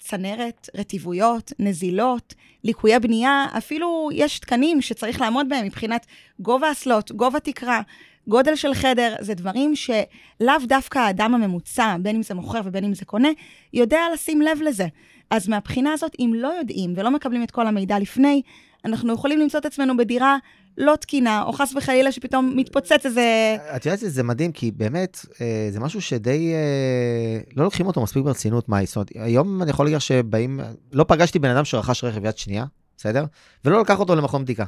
[0.06, 6.06] צנרת, רטיבויות, נזילות, ליקויי בנייה, אפילו יש תקנים שצריך לעמוד בהם מבחינת
[6.40, 7.82] גובה אסלות, גובה תקרה,
[8.28, 12.94] גודל של חדר, זה דברים שלאו דווקא האדם הממוצע, בין אם זה מוכר ובין אם
[12.94, 13.30] זה קונה,
[13.74, 14.88] יודע לשים לב לזה.
[15.30, 18.42] אז מהבחינה הזאת, אם לא יודעים ולא מקבלים את כל המידע לפני,
[18.86, 20.38] אנחנו יכולים למצוא את עצמנו בדירה
[20.78, 23.58] לא תקינה, או חס וחלילה שפתאום מתפוצץ איזה...
[23.76, 26.54] את יודעת, זה מדהים, כי באמת, אה, זה משהו שדי...
[26.54, 30.60] אה, לא לוקחים אותו מספיק ברצינות, מה, זאת אומרת, היום אני יכול להגיד שבאים...
[30.92, 32.66] לא פגשתי בן אדם שרכש רכב יד שנייה,
[32.98, 33.26] בסדר?
[33.66, 34.66] ולא לקח אותו למכון בדיקה.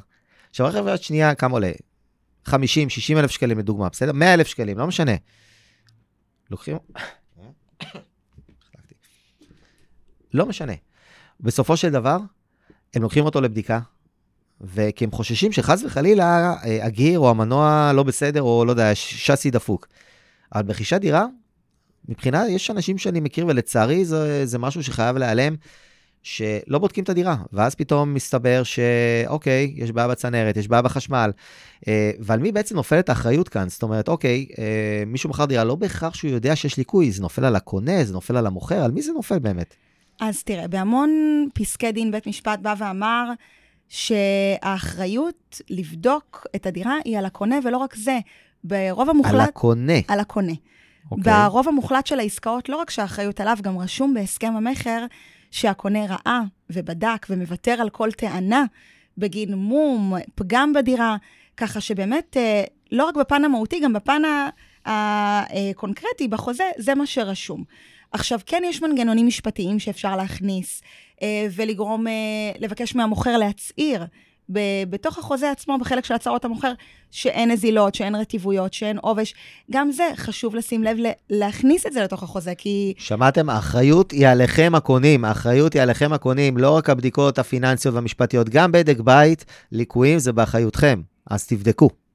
[0.49, 1.71] עכשיו, רכב יד שנייה, כמה עולה?
[2.45, 4.11] 50, 60 אלף שקלים לדוגמה, בסדר?
[4.11, 5.11] 100 אלף שקלים, לא משנה.
[6.51, 6.77] לוקחים...
[10.33, 10.73] לא משנה.
[11.39, 12.17] בסופו של דבר,
[12.95, 13.79] הם לוקחים אותו לבדיקה,
[14.61, 19.51] וכי הם חוששים שחס וחלילה אה, הגיר או המנוע לא בסדר, או לא יודע, שסי
[19.51, 19.87] דפוק.
[20.55, 21.25] אבל ברכישת דירה,
[22.09, 25.55] מבחינה, יש אנשים שאני מכיר, ולצערי זה, זה משהו שחייב להיעלם,
[26.23, 31.31] שלא בודקים את הדירה, ואז פתאום מסתבר שאוקיי, יש בעיה בצנרת, יש בעיה בחשמל,
[31.87, 33.69] אה, ועל מי בעצם נופלת האחריות כאן?
[33.69, 37.45] זאת אומרת, אוקיי, אה, מישהו מכר דירה, לא בהכרח שהוא יודע שיש ליקוי, זה נופל
[37.45, 39.75] על הקונה, זה נופל על המוכר, על מי זה נופל באמת?
[40.19, 41.11] אז תראה, בהמון
[41.53, 43.31] פסקי דין בית משפט בא ואמר,
[43.89, 48.19] שהאחריות לבדוק את הדירה היא על הקונה, ולא רק זה,
[48.63, 49.33] ברוב המוחלט...
[49.33, 49.93] על הקונה.
[50.07, 50.53] על הקונה.
[50.53, 51.11] Okay.
[51.11, 51.33] אוקיי.
[51.33, 55.05] ברוב המוחלט של העסקאות, לא רק שהאחריות עליו, גם רשום בהסכם המכר
[55.51, 58.65] שהקונה ראה ובדק ומוותר על כל טענה
[59.17, 61.17] בגין מום, פגם בדירה,
[61.57, 64.21] ככה שבאמת, אה, לא רק בפן המהותי, גם בפן
[64.85, 67.63] הקונקרטי, בחוזה, זה מה שרשום.
[68.11, 70.81] עכשיו, כן יש מנגנונים משפטיים שאפשר להכניס,
[71.55, 72.13] ולגרום, אה,
[72.59, 74.05] לבקש מהמוכר להצהיר
[74.89, 76.71] בתוך החוזה עצמו, בחלק של הצהרות המוכר,
[77.11, 79.33] שאין נזילות, שאין רטיבויות, שאין עובש.
[79.71, 80.97] גם זה חשוב לשים לב,
[81.29, 82.93] להכניס את זה לתוך החוזה, כי...
[82.97, 83.49] שמעתם?
[83.49, 85.25] האחריות היא עליכם הקונים.
[85.25, 88.49] האחריות היא עליכם הקונים, לא רק הבדיקות הפיננסיות והמשפטיות.
[88.49, 92.06] גם בדק בית, ליקויים זה באחריותכם, אז תבדקו.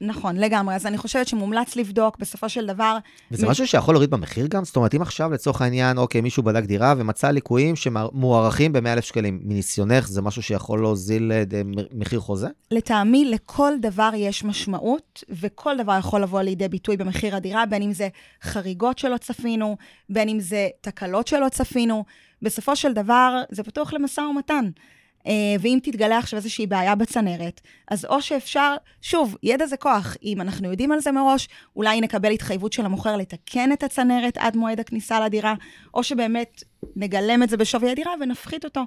[0.00, 0.74] נכון, לגמרי.
[0.74, 2.98] אז אני חושבת שמומלץ לבדוק, בסופו של דבר...
[3.30, 3.50] וזה מ...
[3.50, 4.64] משהו שיכול להוריד במחיר גם?
[4.64, 9.40] זאת אומרת, אם עכשיו, לצורך העניין, אוקיי, מישהו בדק דירה ומצא ליקויים שמוערכים ב-100,000 שקלים,
[9.44, 11.42] מניסיונך, זה משהו שיכול להוזיל אה,
[11.92, 12.48] מחיר חוזה?
[12.70, 17.92] לטעמי, לכל דבר יש משמעות, וכל דבר יכול לבוא לידי ביטוי במחיר הדירה, בין אם
[17.92, 18.08] זה
[18.42, 19.76] חריגות שלא צפינו,
[20.10, 22.04] בין אם זה תקלות שלא צפינו.
[22.42, 24.70] בסופו של דבר, זה פתוח למשא ומתן.
[25.26, 30.16] אה, ואם תתגלה עכשיו איזושהי בעיה בצנרת, אז או שאפשר, שוב, ידע זה כוח.
[30.22, 34.56] אם אנחנו יודעים על זה מראש, אולי נקבל התחייבות של המוכר לתקן את הצנרת עד
[34.56, 35.54] מועד הכניסה לדירה,
[35.94, 36.62] או שבאמת
[36.96, 38.82] נגלם את זה בשווי הדירה ונפחית אותו.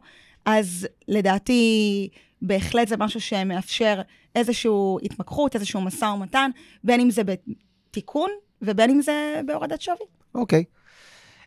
[0.45, 2.09] אז לדעתי,
[2.41, 4.01] בהחלט זה משהו שמאפשר
[4.35, 4.71] איזושהי
[5.03, 6.51] התמקחות, איזשהו משא ומתן,
[6.83, 8.29] בין אם זה בתיקון
[8.61, 9.97] ובין אם זה בהורדת שווי.
[10.35, 10.63] אוקיי.
[10.63, 10.83] Okay.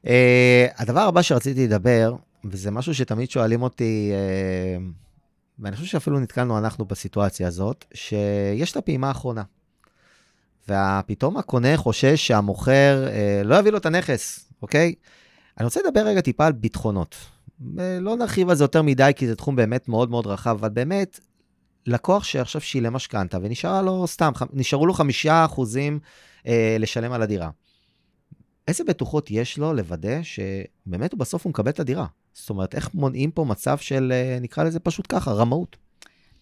[0.07, 0.09] Uh,
[0.83, 2.15] הדבר הבא שרציתי לדבר,
[2.51, 4.79] וזה משהו שתמיד שואלים אותי, אה,
[5.59, 9.43] ואני חושב שאפילו נתקלנו אנחנו בסיטואציה הזאת, שיש את הפעימה האחרונה.
[10.69, 14.95] ופתאום הקונה חושש שהמוכר אה, לא יביא לו את הנכס, אוקיי?
[15.59, 17.17] אני רוצה לדבר רגע טיפה על ביטחונות.
[17.79, 20.69] אה, לא נרחיב על זה יותר מדי, כי זה תחום באמת מאוד מאוד רחב, אבל
[20.69, 21.21] באמת,
[21.87, 25.99] לקוח שעכשיו שילם משכנתה, ונשארו לו סתם, נשארו לו חמישה אחוזים
[26.47, 27.51] אה, לשלם על הדירה.
[28.69, 32.07] איזה בטוחות יש לו לוודא שבאמת הוא בסוף הוא מקבל את הדירה?
[32.37, 35.77] זאת אומרת, איך מונעים פה מצב של, אה, נקרא לזה פשוט ככה, רמאות?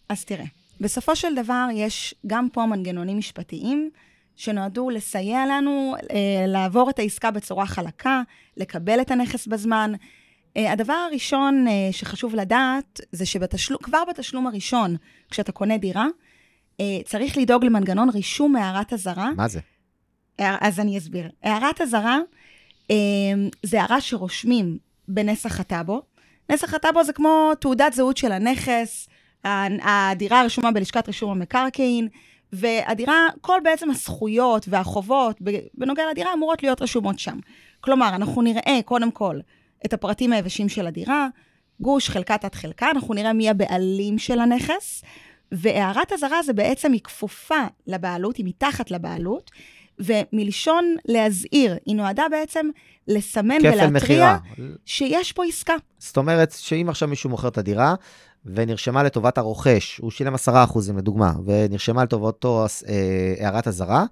[0.08, 0.44] אז תראה,
[0.80, 3.90] בסופו של דבר יש גם פה מנגנונים משפטיים
[4.36, 8.22] שנועדו לסייע לנו אה, לעבור את העסקה בצורה חלקה,
[8.56, 9.92] לקבל את הנכס בזמן.
[10.56, 14.96] אה, הדבר הראשון אה, שחשוב לדעת זה שכבר בתשלום הראשון,
[15.30, 16.06] כשאתה קונה דירה,
[16.80, 19.30] אה, צריך לדאוג למנגנון רישום הערת אזהרה.
[19.36, 19.60] מה זה?
[20.38, 21.30] אז אני אסביר.
[21.42, 22.18] הערת אזהרה
[22.90, 22.96] אה,
[23.62, 24.78] זה הערה שרושמים
[25.08, 26.02] בנסח הטאבו.
[26.50, 29.08] נסח הטאבו זה כמו תעודת זהות של הנכס,
[29.82, 32.08] הדירה הרשומה בלשכת רישום המקרקעין,
[32.52, 35.40] והדירה, כל בעצם הזכויות והחובות
[35.74, 37.38] בנוגע לדירה אמורות להיות רשומות שם.
[37.80, 39.38] כלומר, אנחנו נראה קודם כל
[39.86, 41.28] את הפרטים היבשים של הדירה,
[41.80, 45.02] גוש, חלקה, תת חלקה, אנחנו נראה מי הבעלים של הנכס,
[45.52, 49.50] והערת אזהרה זה בעצם היא כפופה לבעלות, היא מתחת לבעלות,
[49.98, 52.66] ומלשון להזהיר, היא נועדה בעצם
[53.08, 54.38] לסמן ולהתריע מחירה.
[54.86, 55.74] שיש פה עסקה.
[55.98, 57.94] זאת אומרת, שאם עכשיו מישהו מוכר את הדירה,
[58.46, 60.38] ונרשמה לטובת הרוכש, הוא שילם 10%
[60.96, 64.04] לדוגמה, ונרשמה לטובתו אה, הערת אזהרה,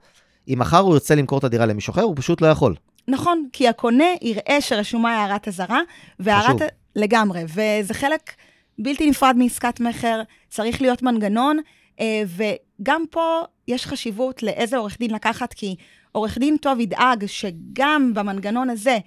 [0.49, 2.75] אם מחר הוא ירצה למכור את הדירה למישהו אחר, הוא פשוט לא יכול.
[3.09, 5.81] נכון, כי הקונה יראה שרשומה הערת אזהרה,
[6.21, 6.57] והערת...
[6.57, 6.69] חשוב.
[6.97, 8.33] לגמרי, וזה חלק
[8.79, 11.59] בלתי נפרד מעסקת מכר, צריך להיות מנגנון,
[12.01, 12.23] אה,
[12.83, 15.77] וגם פה יש חשיבות לאיזה עורך דין לקחת, כי
[16.13, 18.99] עורך דין טוב ידאג שגם במנגנון הזה,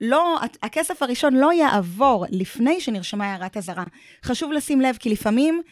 [0.00, 3.84] לא, הכסף הראשון לא יעבור לפני שנרשמה הערת אזהרה.
[4.24, 5.62] חשוב לשים לב, כי לפעמים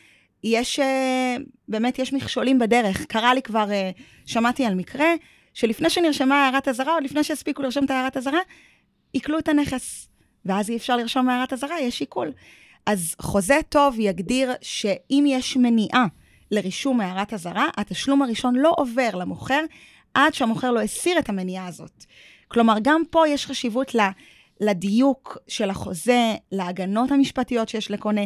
[0.44, 1.36] יש, אה,
[1.68, 3.04] באמת יש מכשולים בדרך.
[3.06, 3.90] קרה לי כבר, אה,
[4.26, 5.08] שמעתי על מקרה,
[5.54, 8.40] שלפני שנרשמה הערת אזהרה, או לפני שהספיקו לרשום את הערת אזהרה,
[9.12, 10.08] עיקלו את הנכס.
[10.44, 12.32] ואז אי אפשר לרשום הערת אזהרה, יש עיקול.
[12.86, 16.06] אז חוזה טוב יגדיר שאם יש מניעה
[16.50, 19.60] לרישום הערת אזהרה, התשלום הראשון לא עובר למוכר
[20.14, 22.04] עד שהמוכר לא הסיר את המניעה הזאת.
[22.48, 23.92] כלומר, גם פה יש חשיבות
[24.60, 28.24] לדיוק של החוזה, להגנות המשפטיות שיש לקונה,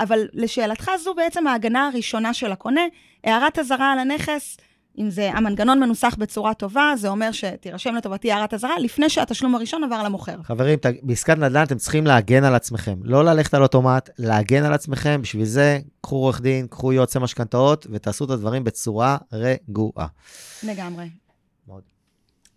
[0.00, 2.80] אבל לשאלתך, זו בעצם ההגנה הראשונה של הקונה,
[3.24, 4.56] הערת אזהרה על הנכס,
[4.98, 9.84] אם זה המנגנון מנוסח בצורה טובה, זה אומר שתירשם לטובתי הערת אזהרה לפני שהתשלום הראשון
[9.84, 10.42] עבר למוכר.
[10.42, 12.98] חברים, בעסקת נדל"ן אתם צריכים להגן על עצמכם.
[13.02, 15.22] לא ללכת על אוטומט, להגן על עצמכם.
[15.22, 20.06] בשביל זה, קחו עורך דין, קחו יועצי משכנתאות, ותעשו את הדברים בצורה רגועה.
[20.62, 21.10] לגמרי.
[21.68, 21.82] מאוד.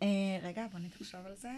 [0.01, 0.07] אה,
[0.43, 1.49] רגע, בוא נתחשב על זה.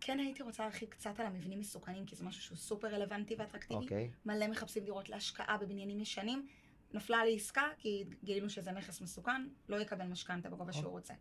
[0.00, 3.74] כן הייתי רוצה להרחיב קצת על המבנים מסוכנים, כי זה משהו שהוא סופר רלוונטי ואטרקטיבי.
[3.74, 4.10] אוקיי.
[4.26, 6.46] מלא מחפשים דירות להשקעה בבניינים ישנים.
[6.92, 11.14] נפלה לי עסקה, כי גילינו שזה נכס מסוכן, לא יקבל משכנתה בגובה שהוא רוצה.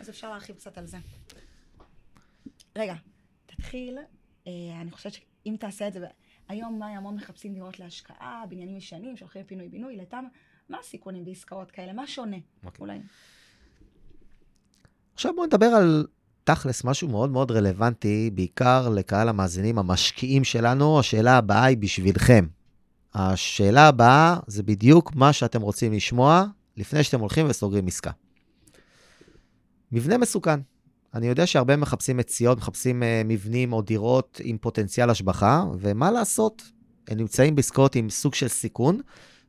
[0.00, 0.98] אז אפשר להרחיב קצת על זה.
[2.76, 2.94] רגע,
[3.46, 3.98] תתחיל,
[4.46, 6.06] אה, אני חושבת שאם תעשה את זה,
[6.48, 10.24] היום מה המון מחפשים דירות להשקעה, בניינים ישנים, שהולכים לפינוי-בינוי, לתם,
[10.68, 11.92] מה הסיכונים בעסקאות כאלה?
[11.92, 12.36] מה שונה?
[12.36, 12.66] Okay.
[12.66, 12.80] אוקיי.
[12.80, 12.98] אולי.
[15.14, 16.06] עכשיו בואו נדבר על
[16.44, 21.00] תכלס, משהו מאוד מאוד רלוונטי, בעיקר לקהל המאזינים המשקיעים שלנו.
[21.00, 22.46] השאלה הבאה היא בשבילכם.
[23.18, 26.44] השאלה הבאה זה בדיוק מה שאתם רוצים לשמוע
[26.76, 28.10] לפני שאתם הולכים וסוגרים עסקה.
[29.92, 30.60] מבנה מסוכן.
[31.14, 36.62] אני יודע שהרבה מחפשים מציאות, מחפשים uh, מבנים או דירות עם פוטנציאל השבחה, ומה לעשות?
[37.08, 39.00] הם נמצאים בעסקאות עם סוג של סיכון,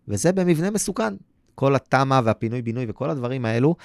[0.07, 1.13] וזה במבנה מסוכן.
[1.55, 3.75] כל התמ"א והפינוי-בינוי וכל הדברים האלו.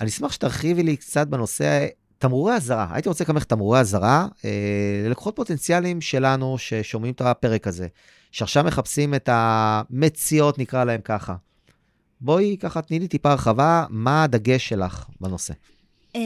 [0.00, 1.86] אני אשמח שתרחיבי לי קצת בנושא
[2.18, 2.86] תמרורי אזהרה.
[2.90, 4.50] הייתי רוצה לקבל תמרורי אזהרה אה,
[5.06, 7.86] ללקוחות פוטנציאליים שלנו ששומעים את הפרק הזה.
[8.34, 11.34] שעכשיו מחפשים את המציאות, נקרא להם ככה.
[12.20, 15.54] בואי ככה תני לי טיפה הרחבה, מה הדגש שלך בנושא?
[16.12, 16.16] Uh,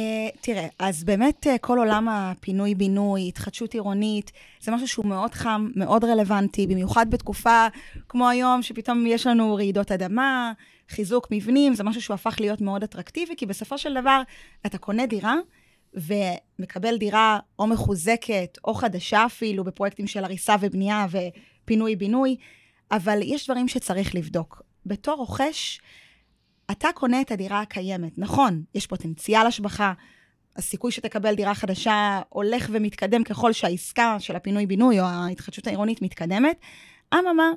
[0.41, 6.05] תראה, אז באמת uh, כל עולם הפינוי-בינוי, התחדשות עירונית, זה משהו שהוא מאוד חם, מאוד
[6.05, 7.67] רלוונטי, במיוחד בתקופה
[8.09, 10.53] כמו היום, שפתאום יש לנו רעידות אדמה,
[10.89, 14.23] חיזוק מבנים, זה משהו שהוא הפך להיות מאוד אטרקטיבי, כי בסופו של דבר
[14.67, 15.35] אתה קונה דירה,
[15.95, 21.19] ומקבל דירה או מחוזקת, או חדשה אפילו, בפרויקטים של הריסה ובנייה, ו...
[21.69, 22.37] פינוי-בינוי,
[22.91, 24.63] אבל יש דברים שצריך לבדוק.
[24.87, 25.81] בתור רוכש,
[26.71, 28.19] אתה קונה את הדירה הקיימת.
[28.19, 29.93] נכון, יש פוטנציאל השבחה,
[30.57, 36.61] הסיכוי שתקבל דירה חדשה הולך ומתקדם ככל שהעסקה של הפינוי-בינוי או ההתחדשות העירונית מתקדמת.
[37.15, 37.51] אממה,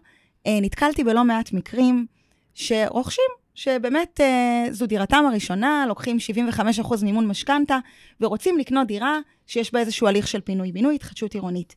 [0.47, 2.05] אה, נתקלתי בלא מעט מקרים
[2.53, 7.77] שרוכשים, שבאמת אה, זו דירתם הראשונה, לוקחים 75% מימון משכנתה,
[8.21, 11.75] ורוצים לקנות דירה שיש בה איזשהו הליך של פינוי-בינוי, התחדשות עירונית.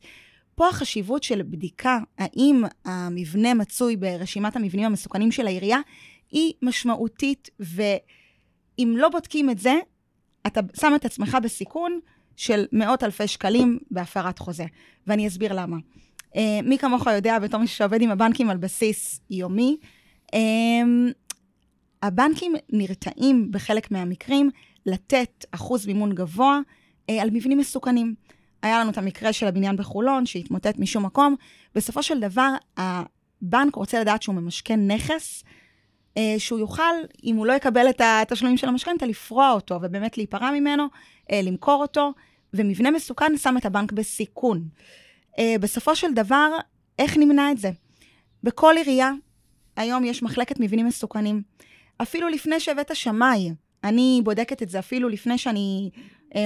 [0.55, 5.79] פה החשיבות של בדיקה האם המבנה מצוי ברשימת המבנים המסוכנים של העירייה
[6.31, 9.73] היא משמעותית, ואם לא בודקים את זה,
[10.47, 11.99] אתה שם את עצמך בסיכון
[12.35, 14.65] של מאות אלפי שקלים בהפרת חוזה.
[15.07, 15.77] ואני אסביר למה.
[16.33, 19.77] Uh, מי כמוך יודע, בתור מי שעובד עם הבנקים על בסיס יומי,
[20.31, 20.37] uh,
[22.03, 24.49] הבנקים נרתעים בחלק מהמקרים
[24.85, 26.59] לתת אחוז מימון גבוה
[27.11, 28.15] uh, על מבנים מסוכנים.
[28.65, 31.35] היה לנו את המקרה של הבניין בחולון, שהתמוטט משום מקום.
[31.75, 35.43] בסופו של דבר, הבנק רוצה לדעת שהוא ממשכן נכס,
[36.17, 40.51] אה, שהוא יוכל, אם הוא לא יקבל את התשלומים של המשכנתה, לפרוע אותו, ובאמת להיפרע
[40.51, 40.87] ממנו,
[41.31, 42.13] אה, למכור אותו,
[42.53, 44.67] ומבנה מסוכן שם את הבנק בסיכון.
[45.39, 46.49] אה, בסופו של דבר,
[46.99, 47.71] איך נמנע את זה?
[48.43, 49.11] בכל עירייה,
[49.75, 51.41] היום יש מחלקת מבנים מסוכנים.
[51.97, 53.51] אפילו לפני שהבאת שמאי,
[53.83, 55.89] אני בודקת את זה אפילו לפני שאני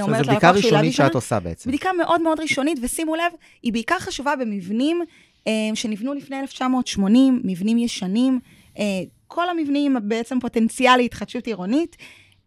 [0.01, 0.25] אומרת ללקוח.
[0.25, 1.69] זו בדיקה ראשונית שאת עושה בעצם.
[1.69, 3.31] בדיקה מאוד מאוד ראשונית, ושימו לב,
[3.63, 5.01] היא בעיקר חשובה במבנים
[5.47, 8.39] אה, שנבנו לפני 1980, מבנים ישנים,
[8.79, 8.83] אה,
[9.27, 11.97] כל המבנים בעצם פוטנציאל להתחדשות עירונית,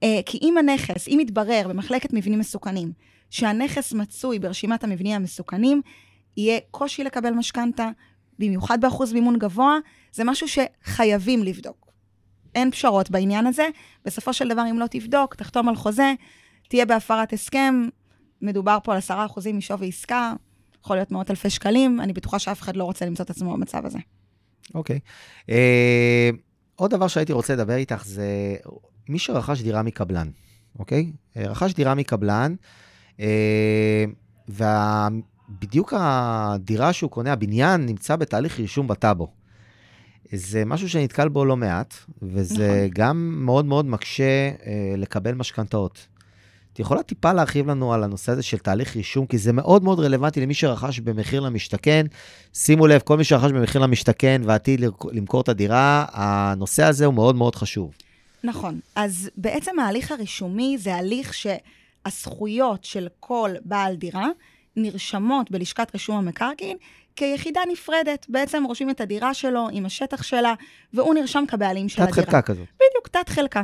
[0.02, 2.92] אה, כי אם הנכס, אם יתברר במחלקת מבנים מסוכנים,
[3.30, 5.82] שהנכס מצוי ברשימת המבנים המסוכנים,
[6.36, 7.88] יהיה קושי לקבל משכנתה,
[8.38, 9.78] במיוחד באחוז מימון גבוה,
[10.12, 11.92] זה משהו שחייבים לבדוק.
[12.54, 13.68] אין פשרות בעניין הזה.
[14.04, 16.12] בסופו של דבר, אם לא תבדוק, תחתום על חוזה,
[16.72, 17.74] תהיה בהפרת הסכם,
[18.42, 20.32] מדובר פה על 10% משווי עסקה,
[20.80, 23.86] יכול להיות מאות אלפי שקלים, אני בטוחה שאף אחד לא רוצה למצוא את עצמו במצב
[23.86, 23.98] הזה.
[24.74, 24.96] אוקיי.
[24.96, 25.50] Okay.
[25.50, 26.36] אה, uh,
[26.76, 28.56] עוד דבר שהייתי רוצה לדבר איתך זה
[29.08, 30.30] מי שרכש דירה מקבלן,
[30.78, 31.12] אוקיי?
[31.12, 31.38] Okay?
[31.40, 32.54] אה, רכש דירה מקבלן,
[33.16, 33.22] uh,
[34.48, 39.32] ובדיוק הדירה שהוא קונה, הבניין, נמצא בתהליך רישום בטאבו.
[40.32, 42.90] זה משהו שנתקל בו לא מעט, וזה נכון.
[42.94, 46.11] גם מאוד מאוד מקשה uh, לקבל משכנתאות.
[46.72, 50.00] את יכולה טיפה להרחיב לנו על הנושא הזה של תהליך רישום, כי זה מאוד מאוד
[50.00, 52.06] רלוונטי למי שרכש במחיר למשתכן.
[52.54, 54.80] שימו לב, כל מי שרכש במחיר למשתכן ועתיד
[55.12, 57.90] למכור את הדירה, הנושא הזה הוא מאוד מאוד חשוב.
[58.44, 58.80] נכון.
[58.96, 64.26] אז בעצם ההליך הרישומי זה הליך שהזכויות של כל בעל דירה
[64.76, 66.76] נרשמות בלשכת רישום המקרקעין
[67.16, 68.26] כיחידה נפרדת.
[68.28, 70.54] בעצם רושמים את הדירה שלו עם השטח שלה,
[70.94, 72.16] והוא נרשם כבעלים של הדירה.
[72.16, 72.66] תת חלקה כזאת.
[72.74, 73.62] בדיוק, תת חלקה.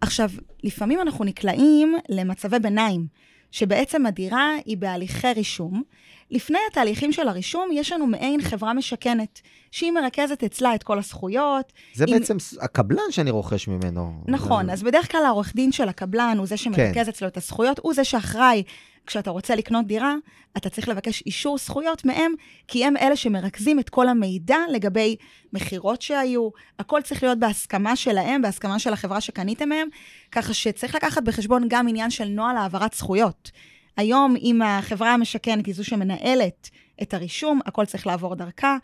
[0.00, 0.30] עכשיו,
[0.64, 3.06] לפעמים אנחנו נקלעים למצבי ביניים,
[3.50, 5.82] שבעצם הדירה היא בהליכי רישום.
[6.30, 11.72] לפני התהליכים של הרישום, יש לנו מעין חברה משכנת, שהיא מרכזת אצלה את כל הזכויות.
[11.94, 12.18] זה עם...
[12.18, 14.12] בעצם הקבלן שאני רוכש ממנו.
[14.28, 14.72] נכון, זה...
[14.72, 17.08] אז בדרך כלל העורך דין של הקבלן הוא זה שמרכז כן.
[17.08, 18.62] אצלו את הזכויות, הוא זה שאחראי
[19.06, 20.14] כשאתה רוצה לקנות דירה,
[20.56, 22.32] אתה צריך לבקש אישור זכויות מהם,
[22.68, 25.16] כי הם אלה שמרכזים את כל המידע לגבי
[25.52, 26.48] מכירות שהיו.
[26.78, 29.88] הכל צריך להיות בהסכמה שלהם, בהסכמה של החברה שקניתם מהם,
[30.32, 33.50] ככה שצריך לקחת בחשבון גם עניין של נוהל העברת זכויות.
[33.96, 36.70] היום, אם החברה המשכנת היא זו שמנהלת
[37.02, 38.76] את הרישום, הכל צריך לעבור דרכה,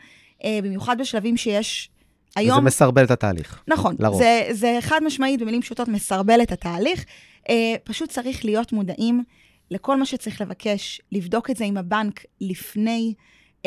[0.45, 1.91] אה, במיוחד בשלבים שיש
[2.37, 2.59] היום...
[2.59, 3.63] וזה מסרבל את התהליך.
[3.69, 3.97] נכון.
[3.99, 4.19] לרוב.
[4.19, 7.05] זה, זה חד משמעית, במילים פשוטות, מסרבל את התהליך.
[7.49, 9.25] אה, פשוט צריך להיות מודעים
[9.73, 13.15] לכל מה שצריך לבקש, לבדוק את זה עם הבנק לפני.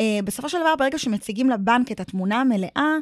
[0.24, 2.96] בסופו של דבר, ברגע שמציגים לבנק את התמונה המלאה,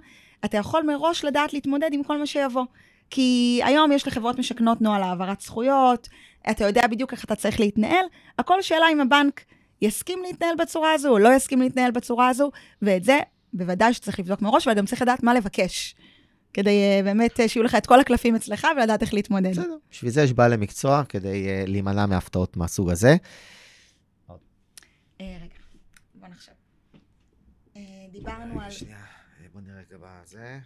[0.45, 2.65] אתה יכול מראש לדעת להתמודד עם כל מה שיבוא.
[3.11, 6.09] כי היום יש לחברות משכנות נוהל העברת זכויות,
[6.51, 8.05] אתה יודע בדיוק איך אתה צריך להתנהל,
[8.39, 9.45] הכל שאלה אם הבנק
[9.83, 12.51] יסכים להתנהל בצורה הזו או לא יסכים להתנהל בצורה הזו,
[12.83, 13.19] ואת זה
[13.53, 15.95] בוודאי שצריך לבדוק מראש, וגם צריך לדעת מה לבקש.
[16.55, 19.51] כדי uh, באמת uh, שיהיו לך את כל הקלפים אצלך ולדעת איך להתמודד.
[19.51, 23.17] בסדר, בשביל זה יש בעלי מקצוע, כדי uh, להימנע מהפתעות מהסוג הזה.
[25.21, 25.55] רגע,
[26.15, 26.53] בוא נחשב.
[28.11, 28.71] דיברנו על...
[28.71, 29.05] שנייה,
[29.53, 30.59] בוא נראה רגע בזה.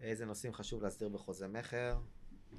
[0.00, 1.98] איזה נושאים חשוב להסדיר בחוזה מכר?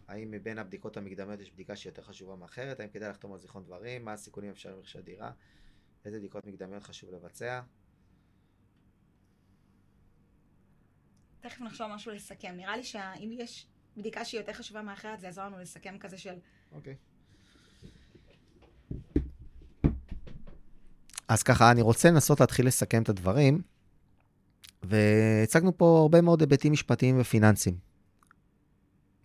[0.08, 2.80] האם מבין הבדיקות המקדמיות יש בדיקה שהיא יותר חשובה מאחרת?
[2.80, 4.06] האם כדאי לחתום על זיכרון דברים?
[4.06, 5.32] מה הסיכונים אפשריים לרכישת דירה?
[6.06, 7.62] איזה בדיקות מקדמיות חשוב לבצע?
[11.50, 12.54] תכף נחשוב משהו לסכם.
[12.58, 16.34] נראה לי שאם יש בדיקה שהיא יותר חשובה מאחרת, זה יעזור לנו לסכם כזה של...
[16.72, 16.96] אוקיי.
[21.28, 23.62] אז ככה, אני רוצה לנסות להתחיל לסכם את הדברים,
[24.84, 27.78] והצגנו פה הרבה מאוד היבטים משפטיים ופיננסיים.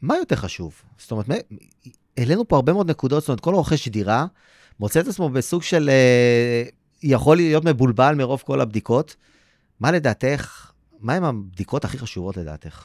[0.02, 0.82] מה יותר חשוב?
[0.98, 1.26] זאת אומרת,
[2.16, 4.26] העלינו פה הרבה מאוד נקודות, זאת אומרת, כל רוכש דירה
[4.80, 5.88] מוצא את עצמו בסוג של...
[5.88, 6.62] אה,
[7.02, 9.16] יכול להיות מבולבל מרוב כל הבדיקות.
[9.80, 10.71] מה לדעתך
[11.02, 12.84] מהן הבדיקות הכי חשובות לדעתך?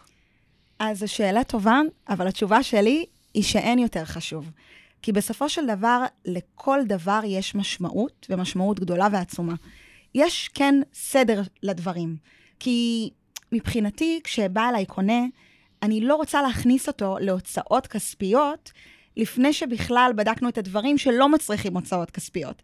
[0.80, 4.52] אז זו שאלה טובה, אבל התשובה שלי היא שאין יותר חשוב.
[5.02, 9.56] כי בסופו של דבר, לכל דבר יש משמעות, ומשמעות גדולה ועצומה.
[10.16, 12.18] יש כן סדר לדברים.
[12.60, 13.10] כי
[13.52, 15.22] מבחינתי, כשבא אליי קונה,
[15.84, 18.72] אני לא רוצה להכניס אותו להוצאות כספיות,
[19.18, 22.62] לפני שבכלל בדקנו את הדברים שלא מצריכים הוצאות כספיות.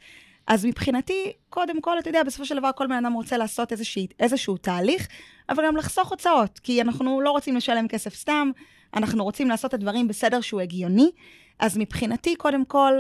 [0.48, 4.08] אז מבחינתי, קודם כל, אתה יודע, בסופו של דבר כל בן אדם רוצה לעשות איזושהי,
[4.20, 5.08] איזשהו תהליך,
[5.50, 8.52] אבל גם לחסוך הוצאות, כי אנחנו לא רוצים לשלם כסף סתם,
[8.96, 11.12] אנחנו רוצים לעשות את הדברים בסדר שהוא הגיוני.
[11.60, 12.94] אז מבחינתי, קודם כל,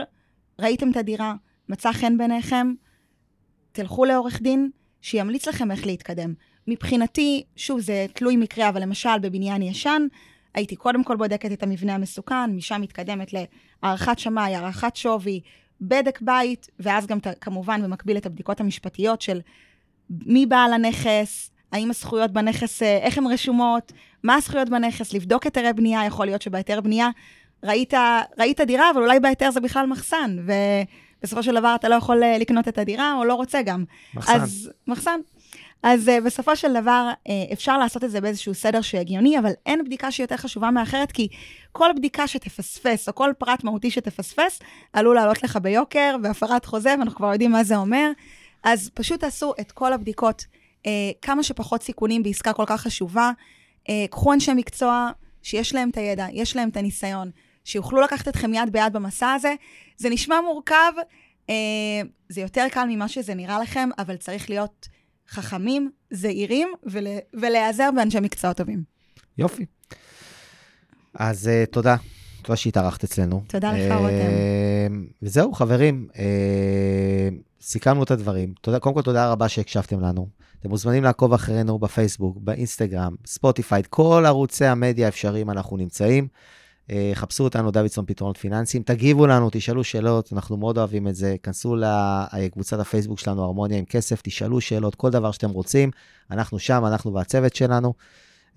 [0.60, 1.34] ראיתם את הדירה,
[1.70, 2.74] מצא חן בעיניכם,
[3.72, 4.70] תלכו לעורך דין,
[5.02, 6.34] שימליץ לכם איך להתקדם.
[6.68, 10.08] מבחינתי, שוב, זה תלוי מקרה, אבל למשל בבניין ישן,
[10.54, 15.42] הייתי קודם כל בודקת את המבנה המסוכן, משם מתקדמת להערכת שמאי, הערכת שווי,
[15.82, 19.42] בדק בית, ואז גם כמובן במקביל את הבדיקות המשפטיות של
[20.10, 23.92] מי בעל הנכס, האם הזכויות בנכס, אה, איך הן רשומות,
[24.24, 27.10] מה הזכויות בנכס, לבדוק היתרי בנייה, יכול להיות שבהיתר בנייה
[27.64, 27.94] ראית,
[28.40, 30.38] ראית דירה, אבל אולי בהיתר זה בכלל מחסן,
[31.20, 33.84] ובסופו של דבר אתה לא יכול אה, לקנות את הדירה, או לא רוצה גם.
[34.14, 34.42] מחסן.
[34.42, 35.20] אז, מחסן.
[35.84, 39.84] אז uh, בסופו של דבר, uh, אפשר לעשות את זה באיזשהו סדר שהגיוני, אבל אין
[39.84, 41.28] בדיקה שהיא יותר חשובה מאחרת, כי
[41.72, 44.60] כל בדיקה שתפספס, או כל פרט מהותי שתפספס,
[44.94, 48.12] עלול לעלות לך ביוקר, והפרת חוזה, ואנחנו כבר יודעים מה זה אומר.
[48.64, 50.46] אז פשוט תעשו את כל הבדיקות,
[50.82, 50.88] uh,
[51.22, 53.32] כמה שפחות סיכונים בעסקה כל כך חשובה.
[53.90, 55.12] אה, קחו אנשי מקצוע
[55.42, 57.32] שיש להם את הידע, יש להם את הניסיון,
[57.66, 59.56] שיוכלו לקחת אתכם יד ביד במסע הזה.
[59.98, 60.92] זה נשמע מורכב,
[61.50, 61.56] אה,
[62.30, 64.88] זה יותר קל ממה שזה נראה לכם, אבל צריך להיות
[65.34, 68.84] חכמים, זהירים, ול, ולהיעזר באנשי מקצוע טובים.
[69.38, 69.66] יופי.
[71.14, 71.96] אז uh, תודה.
[72.42, 73.44] תודה שהתארחת אצלנו.
[73.48, 75.06] תודה לך, uh, רותם.
[75.22, 76.18] וזהו, חברים, uh,
[77.62, 78.54] סיכמנו את הדברים.
[78.62, 80.28] תודה, קודם כל, תודה רבה שהקשבתם לנו.
[80.60, 86.28] אתם מוזמנים לעקוב אחרינו בפייסבוק, באינסטגרם, ספוטיפיי, כל ערוצי המדיה האפשריים אנחנו נמצאים.
[86.94, 91.36] אה, חפשו אותנו, דוידסון פתרונות פיננסיים, תגיבו לנו, תשאלו שאלות, אנחנו מאוד אוהבים את זה.
[91.44, 91.76] כנסו
[92.34, 95.92] לקבוצת הפייסבוק שלנו, הרמוניה עם כסף, תשאלו שאלות, כל דבר שאתם רוצים.
[96.32, 97.94] אנחנו שם, אנחנו והצוות שלנו.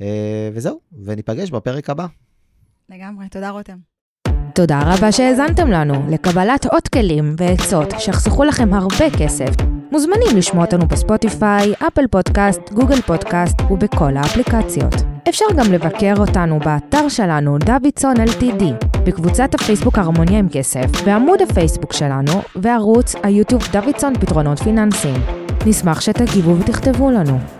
[0.00, 2.06] אה, וזהו, וניפגש בפרק הבא.
[2.90, 3.76] לגמרי, תודה רותם.
[4.54, 6.10] תודה רבה שהאזנתם לנו.
[6.10, 9.54] לקבלת עוד כלים ועצות שיחסכו לכם הרבה כסף,
[9.92, 14.94] מוזמנים לשמוע אותנו בספוטיפיי, אפל פודקאסט, גוגל פודקאסט ובכל האפליקציות.
[15.28, 18.64] אפשר גם לבקר אותנו באתר שלנו דוידסון LTD,
[19.06, 25.20] בקבוצת הפייסבוק הרמוניה עם כסף, בעמוד הפייסבוק שלנו וערוץ היוטיוב דוידסון פתרונות פיננסיים.
[25.66, 27.55] נשמח שתגיבו ותכתבו לנו.